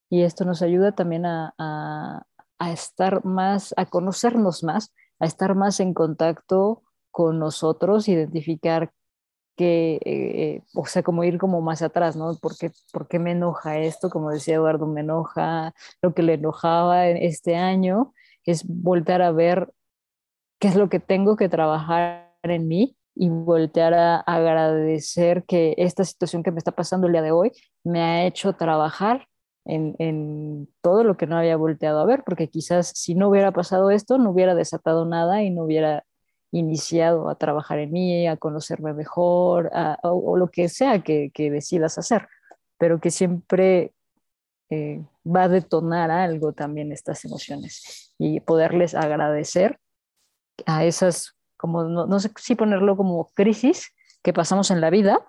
Y 0.08 0.22
esto 0.22 0.44
nos 0.44 0.62
ayuda 0.62 0.92
también 0.92 1.26
a, 1.26 1.54
a 1.58 2.72
estar 2.72 3.24
más, 3.24 3.74
a 3.76 3.86
conocernos 3.86 4.62
más 4.62 4.92
a 5.18 5.26
estar 5.26 5.54
más 5.54 5.80
en 5.80 5.94
contacto 5.94 6.82
con 7.10 7.38
nosotros, 7.38 8.08
identificar 8.08 8.92
que, 9.56 9.98
eh, 10.04 10.62
o 10.74 10.86
sea, 10.86 11.02
como 11.02 11.24
ir 11.24 11.38
como 11.38 11.60
más 11.62 11.82
atrás, 11.82 12.16
¿no? 12.16 12.36
¿Por 12.36 12.56
qué, 12.56 12.70
¿Por 12.92 13.08
qué, 13.08 13.18
me 13.18 13.32
enoja 13.32 13.78
esto? 13.78 14.10
Como 14.10 14.30
decía 14.30 14.56
Eduardo, 14.56 14.86
me 14.86 15.00
enoja 15.00 15.74
lo 16.02 16.14
que 16.14 16.22
le 16.22 16.34
enojaba 16.34 17.08
este 17.08 17.56
año, 17.56 18.14
es 18.44 18.64
voltear 18.66 19.22
a 19.22 19.32
ver 19.32 19.72
qué 20.60 20.68
es 20.68 20.76
lo 20.76 20.88
que 20.88 21.00
tengo 21.00 21.36
que 21.36 21.48
trabajar 21.48 22.34
en 22.42 22.68
mí 22.68 22.96
y 23.14 23.28
voltear 23.30 23.94
a 23.94 24.16
agradecer 24.20 25.44
que 25.44 25.74
esta 25.78 26.04
situación 26.04 26.42
que 26.42 26.52
me 26.52 26.58
está 26.58 26.72
pasando 26.72 27.06
el 27.06 27.14
día 27.14 27.22
de 27.22 27.32
hoy 27.32 27.52
me 27.82 28.02
ha 28.02 28.26
hecho 28.26 28.52
trabajar 28.54 29.26
en, 29.64 29.96
en, 29.98 30.68
todo 30.80 31.02
lo 31.02 31.16
que 31.16 31.26
no 31.26 31.36
había 31.36 31.56
volteado 31.56 32.00
a 32.00 32.04
ver, 32.06 32.22
porque 32.24 32.48
quizás 32.48 32.92
si 32.94 33.14
no 33.14 33.28
hubiera 33.28 33.52
pasado 33.52 33.90
esto, 33.90 34.18
no 34.18 34.30
hubiera 34.30 34.54
desatado 34.54 35.06
nada 35.06 35.42
y 35.42 35.50
no 35.50 35.64
hubiera 35.64 36.04
iniciado 36.58 37.28
a 37.28 37.36
trabajar 37.36 37.78
en 37.78 37.92
mí, 37.92 38.26
a 38.26 38.36
conocerme 38.36 38.94
mejor, 38.94 39.70
o, 40.02 40.36
lo 40.36 40.48
que 40.50 40.68
sea 40.68 41.02
que, 41.02 41.30
decidas 41.36 41.98
hacer, 41.98 42.28
pero 42.78 43.00
que 43.00 43.10
siempre 43.10 43.92
eh, 44.70 45.04
va 45.24 45.44
a 45.44 45.48
detonar 45.48 46.10
algo 46.10 46.52
también 46.52 46.92
estas 46.92 47.24
emociones 47.24 48.14
y 48.18 48.40
poderles 48.40 48.94
agradecer 48.94 49.78
a 50.64 50.84
esas, 50.84 51.36
como 51.56 51.84
no, 51.84 52.20
sé 52.20 52.30
si 52.38 52.54
ponerlo 52.54 52.96
como 52.96 53.28
crisis 53.34 53.92
que 54.22 54.32
pasamos 54.32 54.70
en 54.70 54.80
la 54.80 54.90
vida, 54.90 55.20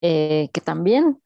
eh, 0.00 0.48
que 0.52 0.60
también 0.60 1.20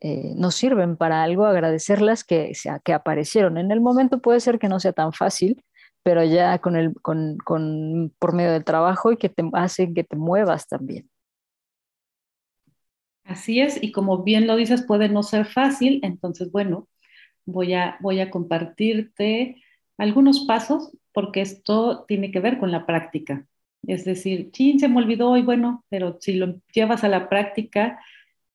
eh, 0.00 0.34
nos 0.34 0.56
sirven 0.56 0.96
para 0.96 1.22
algo, 1.22 1.46
agradecerlas 1.46 2.24
que, 2.24 2.52
que 2.84 2.92
aparecieron. 2.92 3.56
En 3.56 3.70
el 3.70 3.80
momento 3.80 4.20
puede 4.20 4.40
ser 4.40 4.58
que 4.58 4.68
no 4.68 4.80
sea 4.80 4.92
tan 4.92 5.12
fácil, 5.12 5.64
pero 6.02 6.24
ya 6.24 6.58
con 6.58 6.76
el, 6.76 6.94
con, 7.02 7.38
con, 7.38 8.12
por 8.18 8.34
medio 8.34 8.52
del 8.52 8.64
trabajo 8.64 9.12
y 9.12 9.16
que 9.18 9.28
te 9.28 9.44
hace 9.54 9.92
que 9.94 10.04
te 10.04 10.16
muevas 10.16 10.68
también. 10.68 11.10
Así 13.24 13.60
es, 13.60 13.82
y 13.82 13.92
como 13.92 14.22
bien 14.24 14.46
lo 14.46 14.56
dices, 14.56 14.82
puede 14.82 15.08
no 15.08 15.22
ser 15.22 15.46
fácil, 15.46 16.00
entonces, 16.02 16.50
bueno, 16.50 16.88
voy 17.46 17.74
a, 17.74 17.96
voy 18.00 18.20
a 18.20 18.30
compartirte 18.30 19.62
algunos 19.98 20.40
pasos 20.46 20.92
porque 21.12 21.40
esto 21.42 22.04
tiene 22.08 22.32
que 22.32 22.40
ver 22.40 22.58
con 22.58 22.72
la 22.72 22.86
práctica. 22.86 23.46
Es 23.86 24.04
decir, 24.04 24.50
chin, 24.52 24.80
se 24.80 24.88
me 24.88 24.98
olvidó 24.98 25.36
y 25.36 25.42
bueno, 25.42 25.84
pero 25.88 26.18
si 26.20 26.34
lo 26.34 26.60
llevas 26.74 27.04
a 27.04 27.08
la 27.08 27.28
práctica 27.28 28.00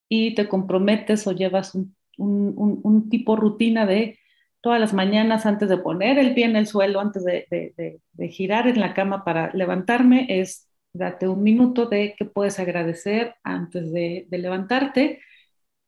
y 0.10 0.36
te 0.36 0.47
comprometes 0.49 1.27
o 1.27 1.33
llevas 1.33 1.75
un, 1.75 1.95
un, 2.17 2.81
un 2.83 3.10
tipo 3.10 3.36
rutina 3.36 3.86
de 3.86 4.19
todas 4.67 4.82
las 4.82 4.93
mañanas 4.93 5.45
antes 5.45 5.69
de 5.69 5.77
poner 5.77 6.19
el 6.19 6.34
pie 6.34 6.43
en 6.43 6.58
el 6.58 6.67
suelo, 6.67 6.99
antes 6.99 7.23
de, 7.23 8.01
girar 8.30 8.67
en 8.67 8.82
la 8.82 8.93
cama 8.93 9.23
para 9.23 9.49
levantarme, 9.53 10.27
es 10.41 10.67
date 10.91 11.25
un 11.30 11.41
minuto 11.41 11.86
de 11.86 12.15
qué 12.17 12.25
puedes 12.25 12.60
agradecer 12.60 13.36
antes 13.43 13.93
de, 13.93 14.27
levantarte 14.30 15.21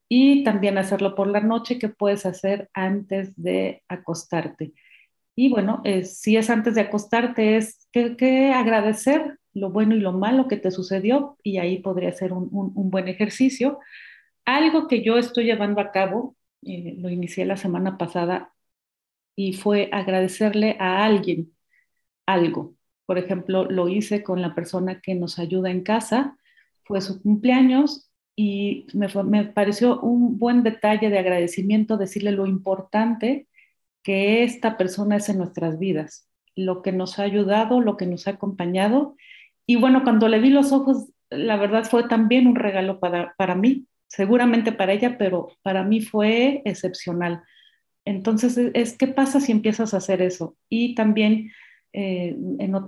y 0.07 0.45
también 0.45 0.77
hacerlo 0.77 1.13
por 1.13 1.27
la 1.27 1.41
noche, 1.41 1.77
qué 1.77 1.89
puedes 1.89 2.25
hacer 2.25 2.69
antes 2.73 3.33
de 3.35 3.83
acostarte. 3.89 4.71
Y 5.35 5.49
bueno, 5.49 5.83
si 6.05 6.37
es 6.37 6.49
antes 6.49 6.75
de 6.75 6.81
acostarte, 6.81 7.57
es 7.57 7.85
que, 7.91 8.53
agradecer 8.53 9.39
lo 9.53 9.71
bueno 9.71 9.93
y 9.93 9.99
lo 9.99 10.13
malo 10.13 10.47
que 10.47 10.55
te 10.55 10.71
sucedió 10.71 11.37
y 11.43 11.57
ahí 11.57 11.79
podría 11.79 12.13
ser 12.13 12.31
un, 12.31 12.49
buen 12.89 13.09
ejercicio. 13.09 13.79
Algo 14.45 14.87
que 14.87 15.03
yo 15.03 15.17
estoy 15.17 15.43
llevando 15.43 15.81
a 15.81 15.91
cabo, 15.91 16.37
eh, 16.65 16.95
lo 16.97 17.09
inicié 17.09 17.43
la 17.43 17.57
semana 17.57 17.97
pasada, 17.97 18.53
y 19.39 19.53
fue 19.53 19.87
agradecerle 19.93 20.75
a 20.81 21.05
alguien 21.05 21.53
algo. 22.25 22.75
Por 23.05 23.17
ejemplo, 23.17 23.63
lo 23.63 23.87
hice 23.87 24.21
con 24.21 24.41
la 24.41 24.53
persona 24.53 24.99
que 24.99 25.15
nos 25.15 25.39
ayuda 25.39 25.71
en 25.71 25.81
casa, 25.81 26.37
fue 26.83 26.99
su 26.99 27.21
cumpleaños 27.21 28.11
y 28.35 28.85
me, 28.93 29.07
me 29.23 29.45
pareció 29.45 30.01
un 30.01 30.37
buen 30.37 30.61
detalle 30.63 31.09
de 31.09 31.19
agradecimiento 31.19 31.95
decirle 31.95 32.33
lo 32.33 32.47
importante 32.47 33.47
que 34.03 34.43
esta 34.43 34.75
persona 34.75 35.15
es 35.15 35.29
en 35.29 35.37
nuestras 35.37 35.79
vidas, 35.79 36.27
lo 36.57 36.81
que 36.81 36.91
nos 36.91 37.17
ha 37.17 37.23
ayudado, 37.23 37.79
lo 37.79 37.95
que 37.95 38.07
nos 38.07 38.27
ha 38.27 38.31
acompañado. 38.31 39.15
Y 39.65 39.77
bueno, 39.77 40.03
cuando 40.03 40.27
le 40.27 40.41
vi 40.41 40.49
los 40.49 40.73
ojos, 40.73 41.13
la 41.29 41.55
verdad 41.55 41.85
fue 41.85 42.09
también 42.09 42.45
un 42.45 42.55
regalo 42.55 42.99
para, 42.99 43.35
para 43.37 43.55
mí, 43.55 43.87
seguramente 44.05 44.73
para 44.73 44.91
ella, 44.91 45.17
pero 45.17 45.47
para 45.61 45.85
mí 45.85 46.01
fue 46.01 46.61
excepcional. 46.65 47.41
Entonces, 48.05 48.57
e, 48.57 48.71
es, 48.73 48.97
¿qué 48.97 49.07
pasa 49.07 49.39
si 49.39 49.51
empiezas 49.51 49.93
a 49.93 49.97
hacer 49.97 50.21
eso? 50.21 50.55
Y 50.69 50.95
también 50.95 51.51
eh, 51.93 52.37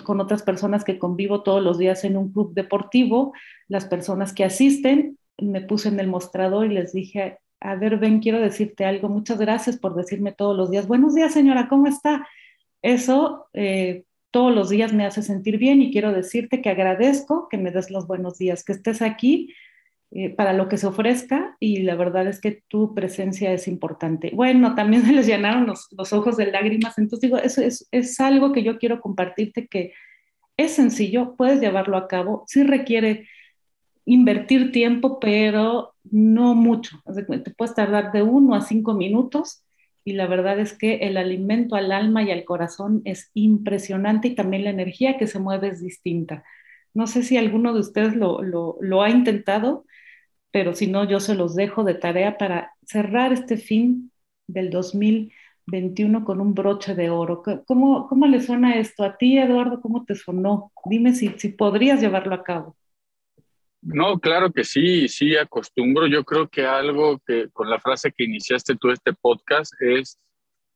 con 0.04 0.19
otras 0.19 0.43
personas 0.43 0.84
que 0.84 1.00
convivo 1.00 1.43
todos 1.43 1.63
los 1.63 1.78
días 1.78 2.04
en 2.04 2.17
un 2.17 2.32
club 2.32 2.54
deportivo, 2.54 3.34
las 3.67 3.86
personas 3.86 4.34
que 4.34 4.43
asisten, 4.43 5.17
me 5.38 5.62
puse 5.62 5.89
en 5.89 6.00
el 6.00 6.08
mostrador 6.08 6.65
y 6.67 6.76
les 6.76 6.93
dije, 6.93 7.39
a 7.60 7.76
ver, 7.76 7.97
ven, 7.97 8.19
quiero 8.19 8.39
decirte 8.39 8.86
algo, 8.86 9.10
muchas 9.10 9.39
gracias 9.39 9.78
por 9.78 9.95
decirme 9.95 10.32
todos 10.32 10.56
los 10.56 10.69
días, 10.69 10.88
buenos 10.88 11.15
días 11.15 11.34
señora, 11.34 11.67
¿cómo 11.67 11.88
está? 11.88 12.28
Eso 12.82 13.47
eh, 13.54 14.04
todos 14.32 14.54
los 14.54 14.69
días 14.69 14.93
me 14.93 15.06
hace 15.06 15.21
sentir 15.21 15.58
bien 15.58 15.82
y 15.82 15.91
quiero 15.91 16.12
decirte 16.12 16.62
que 16.62 16.69
agradezco 16.69 17.47
que 17.50 17.58
me 17.58 17.71
des 17.71 17.91
los 17.91 18.08
buenos 18.08 18.38
días, 18.38 18.63
que 18.63 18.74
estés 18.74 19.02
aquí 19.02 19.54
eh, 20.13 20.30
para 20.30 20.52
lo 20.52 20.67
que 20.67 20.76
se 20.76 20.88
ofrezca 20.88 21.56
y 21.58 21.84
la 21.84 21.95
verdad 21.95 22.28
es 22.28 22.41
que 22.41 22.63
tu 22.67 22.93
presencia 22.93 23.54
es 23.54 23.65
importante. 23.69 24.32
Bueno, 24.34 24.76
también 24.76 25.04
se 25.06 25.13
les 25.13 25.26
llenaron 25.26 25.65
los, 25.65 25.88
los 25.91 26.12
ojos 26.12 26.36
de 26.36 26.52
lágrimas, 26.52 26.97
entonces 26.97 27.21
digo, 27.21 27.38
eso 27.38 27.62
es, 27.62 27.88
es, 27.91 28.19
algo 28.19 28.52
que 28.52 28.62
yo 28.62 28.78
quiero 28.78 29.00
compartirte 29.00 29.67
que 29.67 29.93
es 30.58 30.74
sencillo, 30.74 31.36
puedes 31.38 31.62
llevarlo 31.62 31.95
a 31.95 32.10
cabo, 32.10 32.43
sí 32.47 32.63
requiere 32.63 33.30
invertir 34.04 34.74
tiempo, 34.74 35.17
pero 35.19 35.93
no 36.04 36.56
mucho. 36.56 37.02
Te 37.06 37.52
puedes 37.52 37.74
tardar 37.74 38.12
de 38.12 38.21
uno 38.21 38.54
a 38.56 38.62
cinco 38.62 38.93
minutos 38.93 39.63
y 40.04 40.13
la 40.13 40.28
verdad 40.28 40.60
es 40.60 40.78
que 40.78 40.95
el 40.95 41.15
alimento 41.15 41.76
al 41.76 41.91
alma 41.93 42.21
y 42.24 42.32
al 42.32 42.43
corazón 42.43 43.02
es 43.06 43.32
impresionante 43.34 44.28
y 44.28 44.36
también 44.36 44.65
la 44.65 44.71
energía 44.71 45.17
que 45.17 45.28
se 45.28 45.39
mueve 45.39 45.69
es 45.69 45.82
distinta. 45.82 46.43
No 46.93 47.08
sé 47.08 47.24
si 47.24 47.38
alguno 47.38 47.74
de 47.74 47.80
ustedes 47.80 48.15
lo, 48.15 48.41
lo, 48.41 48.78
lo 48.82 49.04
ha 49.04 49.10
intentado, 49.10 49.86
pero 50.51 50.73
si 50.73 50.87
no, 50.87 51.07
yo 51.07 51.19
se 51.19 51.35
los 51.35 51.55
dejo 51.55 51.83
de 51.83 51.95
tarea 51.95 52.37
para 52.37 52.73
cerrar 52.85 53.33
este 53.33 53.57
fin 53.57 54.11
del 54.47 54.69
2021 54.69 56.25
con 56.25 56.41
un 56.41 56.53
broche 56.53 56.93
de 56.95 57.09
oro. 57.09 57.41
¿Cómo, 57.65 58.07
cómo 58.07 58.27
le 58.27 58.41
suena 58.41 58.75
esto 58.75 59.03
a 59.03 59.17
ti, 59.17 59.37
Eduardo? 59.37 59.81
¿Cómo 59.81 60.05
te 60.05 60.15
sonó? 60.15 60.71
Dime 60.85 61.13
si, 61.13 61.29
si 61.37 61.49
podrías 61.49 62.01
llevarlo 62.01 62.35
a 62.35 62.43
cabo. 62.43 62.75
No, 63.81 64.19
claro 64.19 64.51
que 64.51 64.63
sí, 64.63 65.07
sí 65.07 65.35
acostumbro. 65.35 66.05
Yo 66.05 66.23
creo 66.23 66.47
que 66.47 66.65
algo 66.65 67.19
que 67.25 67.49
con 67.51 67.69
la 67.69 67.79
frase 67.79 68.11
que 68.11 68.25
iniciaste 68.25 68.75
tú 68.75 68.91
este 68.91 69.13
podcast 69.13 69.73
es 69.81 70.19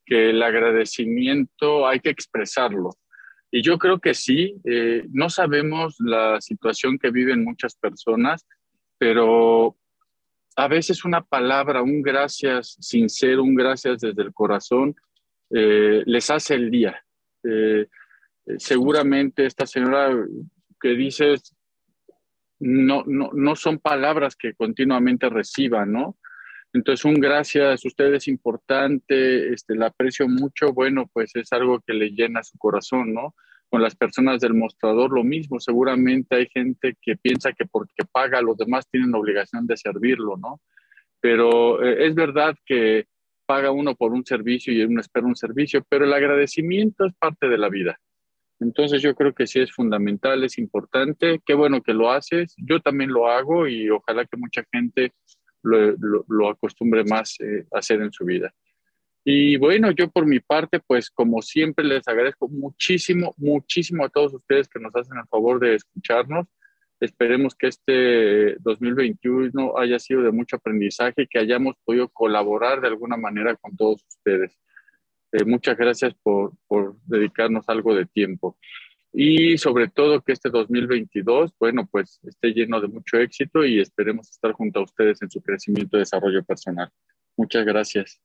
que 0.05 0.31
el 0.31 0.41
agradecimiento 0.41 1.87
hay 1.87 1.99
que 1.99 2.09
expresarlo. 2.09 2.91
Y 3.51 3.61
yo 3.61 3.77
creo 3.77 3.99
que 3.99 4.13
sí, 4.13 4.55
eh, 4.65 5.03
no 5.11 5.29
sabemos 5.29 5.95
la 5.99 6.41
situación 6.41 6.97
que 6.97 7.11
viven 7.11 7.43
muchas 7.43 7.75
personas, 7.75 8.45
pero 9.05 9.77
a 10.55 10.67
veces 10.67 11.05
una 11.05 11.21
palabra, 11.21 11.83
un 11.83 12.01
gracias 12.01 12.75
sincero, 12.79 13.43
un 13.43 13.53
gracias 13.53 13.99
desde 13.99 14.23
el 14.23 14.33
corazón, 14.33 14.95
eh, 15.51 16.01
les 16.07 16.31
hace 16.31 16.55
el 16.55 16.71
día. 16.71 17.05
Eh, 17.43 17.85
seguramente 18.57 19.45
esta 19.45 19.67
señora 19.67 20.09
que 20.81 20.89
dices, 20.95 21.55
no, 22.57 23.03
no, 23.05 23.29
no 23.31 23.55
son 23.55 23.77
palabras 23.77 24.35
que 24.35 24.55
continuamente 24.55 25.29
reciban, 25.29 25.91
¿no? 25.91 26.17
Entonces, 26.73 27.05
un 27.05 27.19
gracias, 27.19 27.85
usted 27.85 28.11
es 28.15 28.27
importante, 28.27 29.53
este, 29.53 29.75
la 29.75 29.87
aprecio 29.87 30.27
mucho, 30.27 30.73
bueno, 30.73 31.07
pues 31.13 31.29
es 31.35 31.53
algo 31.53 31.79
que 31.85 31.93
le 31.93 32.09
llena 32.09 32.41
su 32.41 32.57
corazón, 32.57 33.13
¿no? 33.13 33.35
Con 33.75 33.81
las 33.81 33.95
personas 33.97 34.39
del 34.39 34.53
mostrador 34.53 35.11
lo 35.11 35.21
mismo. 35.21 35.59
Seguramente 35.59 36.37
hay 36.37 36.47
gente 36.47 36.95
que 37.01 37.17
piensa 37.17 37.51
que 37.51 37.65
porque 37.65 38.05
paga 38.09 38.41
los 38.41 38.55
demás 38.55 38.87
tienen 38.89 39.11
la 39.11 39.17
obligación 39.17 39.67
de 39.67 39.75
servirlo, 39.75 40.37
¿no? 40.37 40.61
Pero 41.19 41.83
eh, 41.83 42.07
es 42.07 42.15
verdad 42.15 42.55
que 42.65 43.07
paga 43.45 43.71
uno 43.71 43.93
por 43.93 44.13
un 44.13 44.25
servicio 44.25 44.71
y 44.71 44.81
uno 44.81 45.01
espera 45.01 45.27
un 45.27 45.35
servicio, 45.35 45.85
pero 45.89 46.05
el 46.05 46.13
agradecimiento 46.13 47.05
es 47.05 47.13
parte 47.15 47.49
de 47.49 47.57
la 47.57 47.67
vida. 47.67 47.99
Entonces 48.61 49.01
yo 49.01 49.13
creo 49.13 49.33
que 49.33 49.45
sí 49.45 49.59
es 49.59 49.73
fundamental, 49.73 50.41
es 50.45 50.57
importante. 50.57 51.41
Qué 51.45 51.53
bueno 51.53 51.81
que 51.81 51.93
lo 51.93 52.09
haces. 52.11 52.55
Yo 52.55 52.79
también 52.79 53.11
lo 53.11 53.27
hago 53.27 53.67
y 53.67 53.89
ojalá 53.89 54.23
que 54.23 54.37
mucha 54.37 54.63
gente 54.71 55.11
lo, 55.63 56.49
acostumbre 56.49 57.03
más 57.03 57.35
eh, 57.41 57.65
a 57.73 57.79
hacer 57.79 58.01
en 58.01 58.13
su 58.13 58.23
vida. 58.23 58.53
Y 59.27 59.57
bueno, 59.57 59.89
yo 59.89 60.07
por 60.11 60.27
mi 60.27 60.39
parte, 60.39 60.79
pues 60.79 61.09
como 61.09 61.41
siempre 61.41 61.83
les 61.83 62.07
agradezco 62.07 62.47
muchísimo, 62.47 63.33
muchísimo 63.37 64.05
a 64.05 64.09
todos 64.09 64.35
ustedes 64.35 64.69
que 64.69 64.79
nos 64.79 64.95
hacen 64.95 65.17
el 65.17 65.27
favor 65.27 65.59
de 65.59 65.73
escucharnos. 65.73 66.45
Esperemos 66.99 67.55
que 67.55 67.67
este 67.67 68.55
2021 68.59 69.79
haya 69.79 69.97
sido 69.97 70.21
de 70.21 70.31
mucho 70.31 70.57
aprendizaje 70.57 71.23
y 71.23 71.27
que 71.27 71.39
hayamos 71.39 71.75
podido 71.83 72.07
colaborar 72.09 72.81
de 72.81 72.87
alguna 72.87 73.17
manera 73.17 73.55
con 73.55 73.75
todos 73.75 74.05
ustedes. 74.07 74.59
Eh, 75.31 75.43
muchas 75.43 75.75
gracias 75.75 76.13
por, 76.21 76.53
por 76.67 76.95
dedicarnos 77.07 77.67
algo 77.67 77.95
de 77.95 78.05
tiempo. 78.05 78.59
Y 79.11 79.57
sobre 79.57 79.87
todo 79.87 80.21
que 80.21 80.33
este 80.33 80.51
2022, 80.51 81.51
bueno, 81.59 81.87
pues 81.91 82.19
esté 82.27 82.49
lleno 82.53 82.79
de 82.79 82.89
mucho 82.89 83.17
éxito 83.17 83.65
y 83.65 83.79
esperemos 83.79 84.29
estar 84.29 84.51
junto 84.51 84.81
a 84.81 84.83
ustedes 84.83 85.19
en 85.23 85.31
su 85.31 85.41
crecimiento 85.41 85.97
y 85.97 86.01
desarrollo 86.01 86.43
personal. 86.43 86.91
Muchas 87.35 87.65
gracias. 87.65 88.21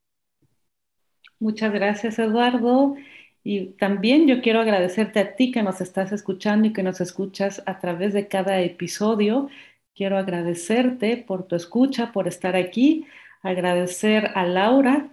Muchas 1.41 1.73
gracias, 1.73 2.19
Eduardo. 2.19 2.97
Y 3.43 3.69
también 3.79 4.29
yo 4.29 4.43
quiero 4.43 4.61
agradecerte 4.61 5.21
a 5.21 5.37
ti 5.37 5.51
que 5.51 5.63
nos 5.63 5.81
estás 5.81 6.13
escuchando 6.13 6.69
y 6.69 6.73
que 6.75 6.83
nos 6.83 7.01
escuchas 7.01 7.63
a 7.67 7.79
través 7.81 8.13
de 8.13 8.29
cada 8.29 8.61
episodio. 8.61 9.49
Quiero 9.95 10.19
agradecerte 10.19 11.17
por 11.17 11.47
tu 11.49 11.57
escucha, 11.57 12.13
por 12.13 12.29
estar 12.29 12.57
aquí, 12.57 13.07
agradecer 13.43 14.31
a 14.35 14.45
Laura. 14.47 15.09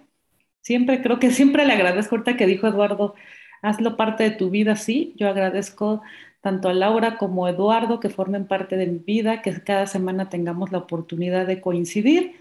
Siempre 0.60 1.02
creo 1.02 1.18
que 1.18 1.30
siempre 1.30 1.64
le 1.66 1.72
agradezco 1.72 2.16
ahorita 2.16 2.36
que 2.36 2.46
dijo 2.46 2.66
Eduardo, 2.68 3.14
hazlo 3.62 3.96
parte 3.96 4.24
de 4.24 4.30
tu 4.32 4.50
vida, 4.50 4.76
sí. 4.76 5.14
Yo 5.16 5.28
agradezco 5.28 6.02
tanto 6.42 6.68
a 6.68 6.74
Laura 6.74 7.16
como 7.18 7.46
a 7.46 7.50
Eduardo 7.50 8.00
que 8.00 8.10
formen 8.10 8.46
parte 8.46 8.76
de 8.76 8.86
mi 8.86 8.98
vida, 8.98 9.42
que 9.42 9.62
cada 9.62 9.86
semana 9.86 10.28
tengamos 10.28 10.72
la 10.72 10.78
oportunidad 10.78 11.46
de 11.46 11.60
coincidir. 11.62 12.36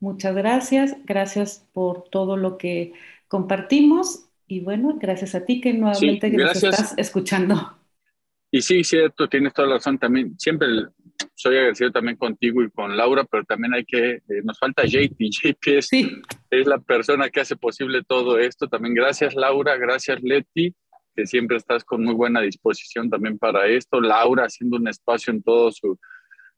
Muchas 0.00 0.34
gracias, 0.34 0.96
gracias 1.04 1.66
por 1.72 2.04
todo 2.10 2.36
lo 2.36 2.58
que 2.58 2.92
compartimos 3.28 4.30
y 4.46 4.60
bueno, 4.60 4.96
gracias 4.98 5.34
a 5.34 5.44
ti 5.44 5.60
que 5.60 5.74
nuevamente 5.74 6.30
nos 6.30 6.62
estás 6.62 6.94
escuchando. 6.96 7.76
Y 8.50 8.62
sí, 8.62 8.82
cierto, 8.82 9.28
tienes 9.28 9.52
toda 9.52 9.68
la 9.68 9.74
razón 9.74 9.98
también. 9.98 10.38
Siempre 10.38 10.66
soy 11.34 11.56
agradecido 11.56 11.92
también 11.92 12.16
contigo 12.16 12.62
y 12.62 12.70
con 12.70 12.96
Laura, 12.96 13.24
pero 13.24 13.44
también 13.44 13.74
hay 13.74 13.84
que, 13.84 14.12
eh, 14.12 14.22
nos 14.42 14.58
falta 14.58 14.84
JP. 14.86 15.18
JP 15.18 15.66
es, 15.66 15.90
es 15.92 16.66
la 16.66 16.78
persona 16.78 17.28
que 17.28 17.40
hace 17.40 17.56
posible 17.56 18.02
todo 18.08 18.38
esto. 18.38 18.66
También 18.68 18.94
gracias 18.94 19.34
Laura, 19.34 19.76
gracias 19.76 20.22
Leti 20.22 20.74
que 21.18 21.26
siempre 21.26 21.56
estás 21.56 21.82
con 21.82 22.04
muy 22.04 22.14
buena 22.14 22.40
disposición 22.40 23.10
también 23.10 23.38
para 23.38 23.66
esto. 23.66 24.00
Laura 24.00 24.44
haciendo 24.44 24.76
un 24.76 24.86
espacio 24.86 25.32
en 25.32 25.42
todo 25.42 25.72
su, 25.72 25.98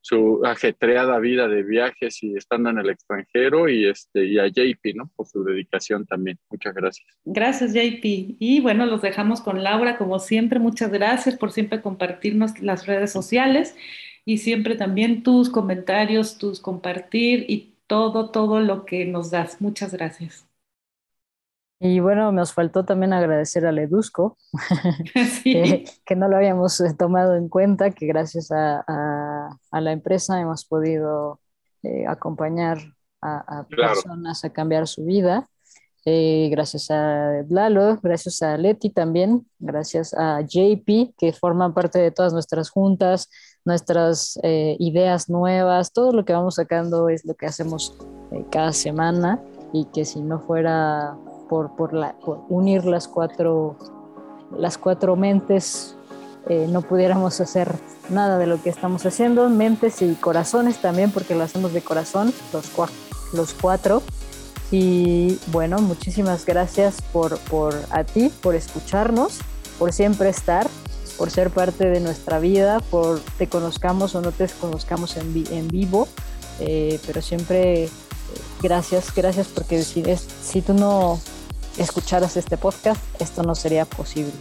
su 0.01 0.41
ajetreada 0.45 1.19
vida 1.19 1.49
de 1.49 1.63
viajes 1.63 2.23
y 2.23 2.35
estando 2.35 2.71
en 2.71 2.79
el 2.79 2.91
extranjero 2.91 3.69
y, 3.69 3.87
este, 3.87 4.25
y 4.25 4.39
a 4.39 4.47
JP, 4.47 4.95
¿no? 4.95 5.11
Por 5.15 5.27
su 5.27 5.45
dedicación 5.45 6.07
también. 6.07 6.39
Muchas 6.51 6.75
gracias. 6.75 7.07
Gracias, 7.25 7.75
JP. 7.75 8.05
Y 8.39 8.61
bueno, 8.61 8.87
los 8.87 9.03
dejamos 9.03 9.41
con 9.41 9.63
Laura, 9.63 9.99
como 9.99 10.19
siempre. 10.19 10.59
Muchas 10.59 10.91
gracias 10.91 11.37
por 11.37 11.53
siempre 11.53 11.83
compartirnos 11.83 12.61
las 12.61 12.87
redes 12.87 13.13
sociales 13.13 13.77
y 14.25 14.39
siempre 14.39 14.75
también 14.75 15.23
tus 15.23 15.51
comentarios, 15.51 16.39
tus 16.39 16.61
compartir 16.61 17.45
y 17.49 17.75
todo, 17.87 18.31
todo 18.31 18.61
lo 18.61 18.85
que 18.85 19.05
nos 19.05 19.31
das. 19.31 19.61
Muchas 19.61 19.93
gracias. 19.93 20.50
Y 21.83 21.99
bueno, 22.01 22.31
nos 22.31 22.53
faltó 22.53 22.85
también 22.85 23.15
agradecer 23.15 23.65
a 23.65 23.73
Ledusco, 23.73 24.37
que, 25.45 26.15
no 26.15 26.29
lo 26.29 26.37
habíamos 26.37 26.79
eh, 26.83 26.95
tomado 26.97 27.37
en 27.37 27.49
cuenta, 27.49 27.91
que 27.91 28.07
gracias 28.07 28.51
a, 28.53 29.57
la 29.73 29.93
empresa 29.93 30.39
hemos 30.39 30.67
podido 30.67 31.41
eh, 31.83 32.07
acompañar 32.07 32.79
a, 33.23 33.67
personas 33.69 34.45
a 34.45 34.51
cambiar 34.51 34.87
su 34.87 35.05
vida. 35.05 35.49
Eh, 36.05 36.49
gracias 36.51 36.91
a 36.91 37.45
Lalo, 37.49 37.99
gracias 38.03 38.43
a 38.43 38.57
Leti 38.59 38.91
también, 38.91 39.47
gracias 39.59 40.15
a 40.15 40.41
JP, 40.43 41.15
que 41.17 41.33
forman 41.33 41.73
parte 41.73 41.99
de 41.99 42.11
todas 42.11 42.35
nuestras 42.35 42.69
juntas, 42.69 43.31
nuestras 43.65 44.39
ideas 44.43 45.29
nuevas, 45.31 45.93
todo 45.93 46.13
lo 46.13 46.25
que 46.25 46.33
vamos 46.33 46.57
sacando 46.57 47.09
es 47.09 47.25
lo 47.25 47.35
que 47.35 47.47
hacemos 47.47 47.97
cada 48.51 48.73
semana. 48.73 49.43
Y 49.73 49.85
que 49.93 50.05
si 50.05 50.21
no 50.21 50.41
fuera 50.41 51.17
por, 51.51 51.93
la, 51.93 52.15
unir 52.49 52.85
las 52.85 53.09
cuatro, 53.09 53.77
las 54.57 54.79
cuatro 54.79 55.17
mentes, 55.17 55.97
eh, 56.49 56.67
no 56.71 56.83
pudiéramos 56.83 57.41
hacer 57.41 57.75
nada 58.09 58.39
de 58.39 58.47
lo 58.47 58.63
que 58.63 58.71
estamos 58.71 59.05
haciendo, 59.05 59.49
mentes 59.51 60.01
y 60.01 60.15
corazones 60.15 60.81
también, 60.81 61.11
porque 61.11 61.35
lo 61.35 61.43
hacemos 61.43 61.73
de 61.73 61.83
corazón, 61.83 62.33
los, 62.53 62.71
los 63.33 63.53
cuatro. 63.55 64.03
Y 64.71 65.41
bueno, 65.49 65.81
muchísimas 65.81 66.47
gracias 66.47 67.03
por, 67.13 67.37
por 67.39 67.75
a 67.91 68.05
ti, 68.05 68.31
por 68.41 68.55
escucharnos, 68.55 69.41
por 69.81 69.93
siempre 69.93 70.29
estar, 70.29 70.69
por 71.19 71.31
ser 71.31 71.51
parte 71.51 71.91
de 71.91 71.99
nuestra 71.99 72.39
vida, 72.39 72.79
por 72.79 73.19
te 73.37 73.49
conozcamos 73.49 74.15
o 74.15 74.21
no 74.21 74.31
te 74.31 74.49
conozcamos 74.61 75.17
en, 75.17 75.45
en 75.51 75.67
vivo, 75.67 76.07
eh, 76.61 77.01
pero 77.05 77.21
siempre 77.21 77.87
eh, 77.87 77.91
gracias, 78.63 79.13
gracias 79.13 79.49
porque 79.49 79.83
si, 79.83 80.05
si 80.17 80.63
tú 80.63 80.75
no 80.75 81.19
escucharas 81.79 82.37
este 82.37 82.57
podcast, 82.57 83.01
esto 83.21 83.43
no 83.43 83.55
sería 83.55 83.85
posible. 83.85 84.33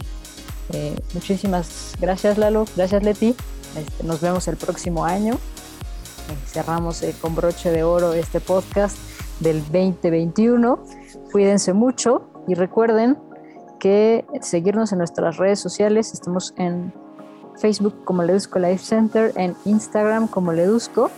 Eh, 0.72 0.96
muchísimas 1.14 1.94
gracias 2.00 2.38
Lalo, 2.38 2.64
gracias 2.76 3.02
Leti. 3.02 3.34
Este, 3.76 4.04
nos 4.04 4.20
vemos 4.20 4.46
el 4.48 4.56
próximo 4.56 5.04
año. 5.04 5.34
Eh, 5.34 6.36
cerramos 6.46 7.02
eh, 7.02 7.14
con 7.20 7.34
broche 7.34 7.70
de 7.70 7.82
oro 7.82 8.12
este 8.12 8.40
podcast 8.40 8.96
del 9.40 9.62
2021. 9.62 10.84
Cuídense 11.32 11.72
mucho 11.72 12.30
y 12.46 12.54
recuerden 12.54 13.18
que 13.78 14.24
seguirnos 14.42 14.92
en 14.92 14.98
nuestras 14.98 15.38
redes 15.38 15.58
sociales. 15.58 16.12
Estamos 16.12 16.54
en 16.56 16.92
Facebook 17.58 18.04
como 18.04 18.22
Ledusco 18.22 18.58
Life 18.58 18.84
Center, 18.84 19.32
en 19.36 19.56
Instagram 19.64 20.28
como 20.28 20.52
Ledusco 20.52 21.10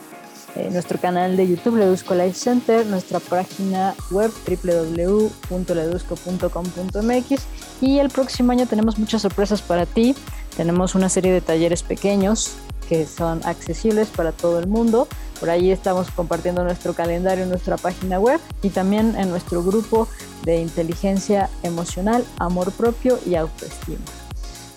eh, 0.57 0.69
nuestro 0.71 1.01
canal 1.01 1.37
de 1.37 1.49
YouTube 1.49 1.77
Ledusco 1.77 2.15
Life 2.15 2.35
Center, 2.35 2.85
nuestra 2.87 3.19
página 3.21 3.95
web 4.11 4.31
www.ledusco.com.mx 4.47 7.43
y 7.81 7.99
el 7.99 8.11
próximo 8.11 8.53
año 8.53 8.67
tenemos 8.67 8.99
muchas 8.99 9.23
sorpresas 9.23 9.63
para 9.63 9.87
ti. 9.87 10.15
Tenemos 10.57 10.95
una 10.95 11.09
serie 11.09 11.33
de 11.33 11.41
talleres 11.41 11.83
pequeños 11.83 12.53
que 12.89 13.07
son 13.07 13.41
accesibles 13.45 14.09
para 14.09 14.33
todo 14.33 14.59
el 14.59 14.67
mundo. 14.67 15.09
Por 15.41 15.49
ahí 15.49 15.71
estamos 15.71 16.11
compartiendo 16.11 16.63
nuestro 16.63 16.93
calendario 16.93 17.45
en 17.45 17.49
nuestra 17.49 17.79
página 17.79 18.21
web 18.21 18.39
y 18.63 18.69
también 18.69 19.17
en 19.17 19.31
nuestro 19.31 19.63
grupo 19.63 20.07
de 20.45 20.61
inteligencia 20.61 21.49
emocional, 21.63 22.23
amor 22.39 22.73
propio 22.73 23.19
y 23.25 23.37
autoestima. 23.37 24.05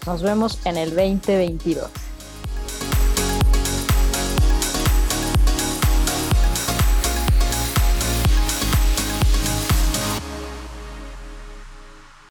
Nos 0.05 0.21
vemos 0.21 0.59
en 0.65 0.77
el 0.77 0.91
2022. 0.91 1.89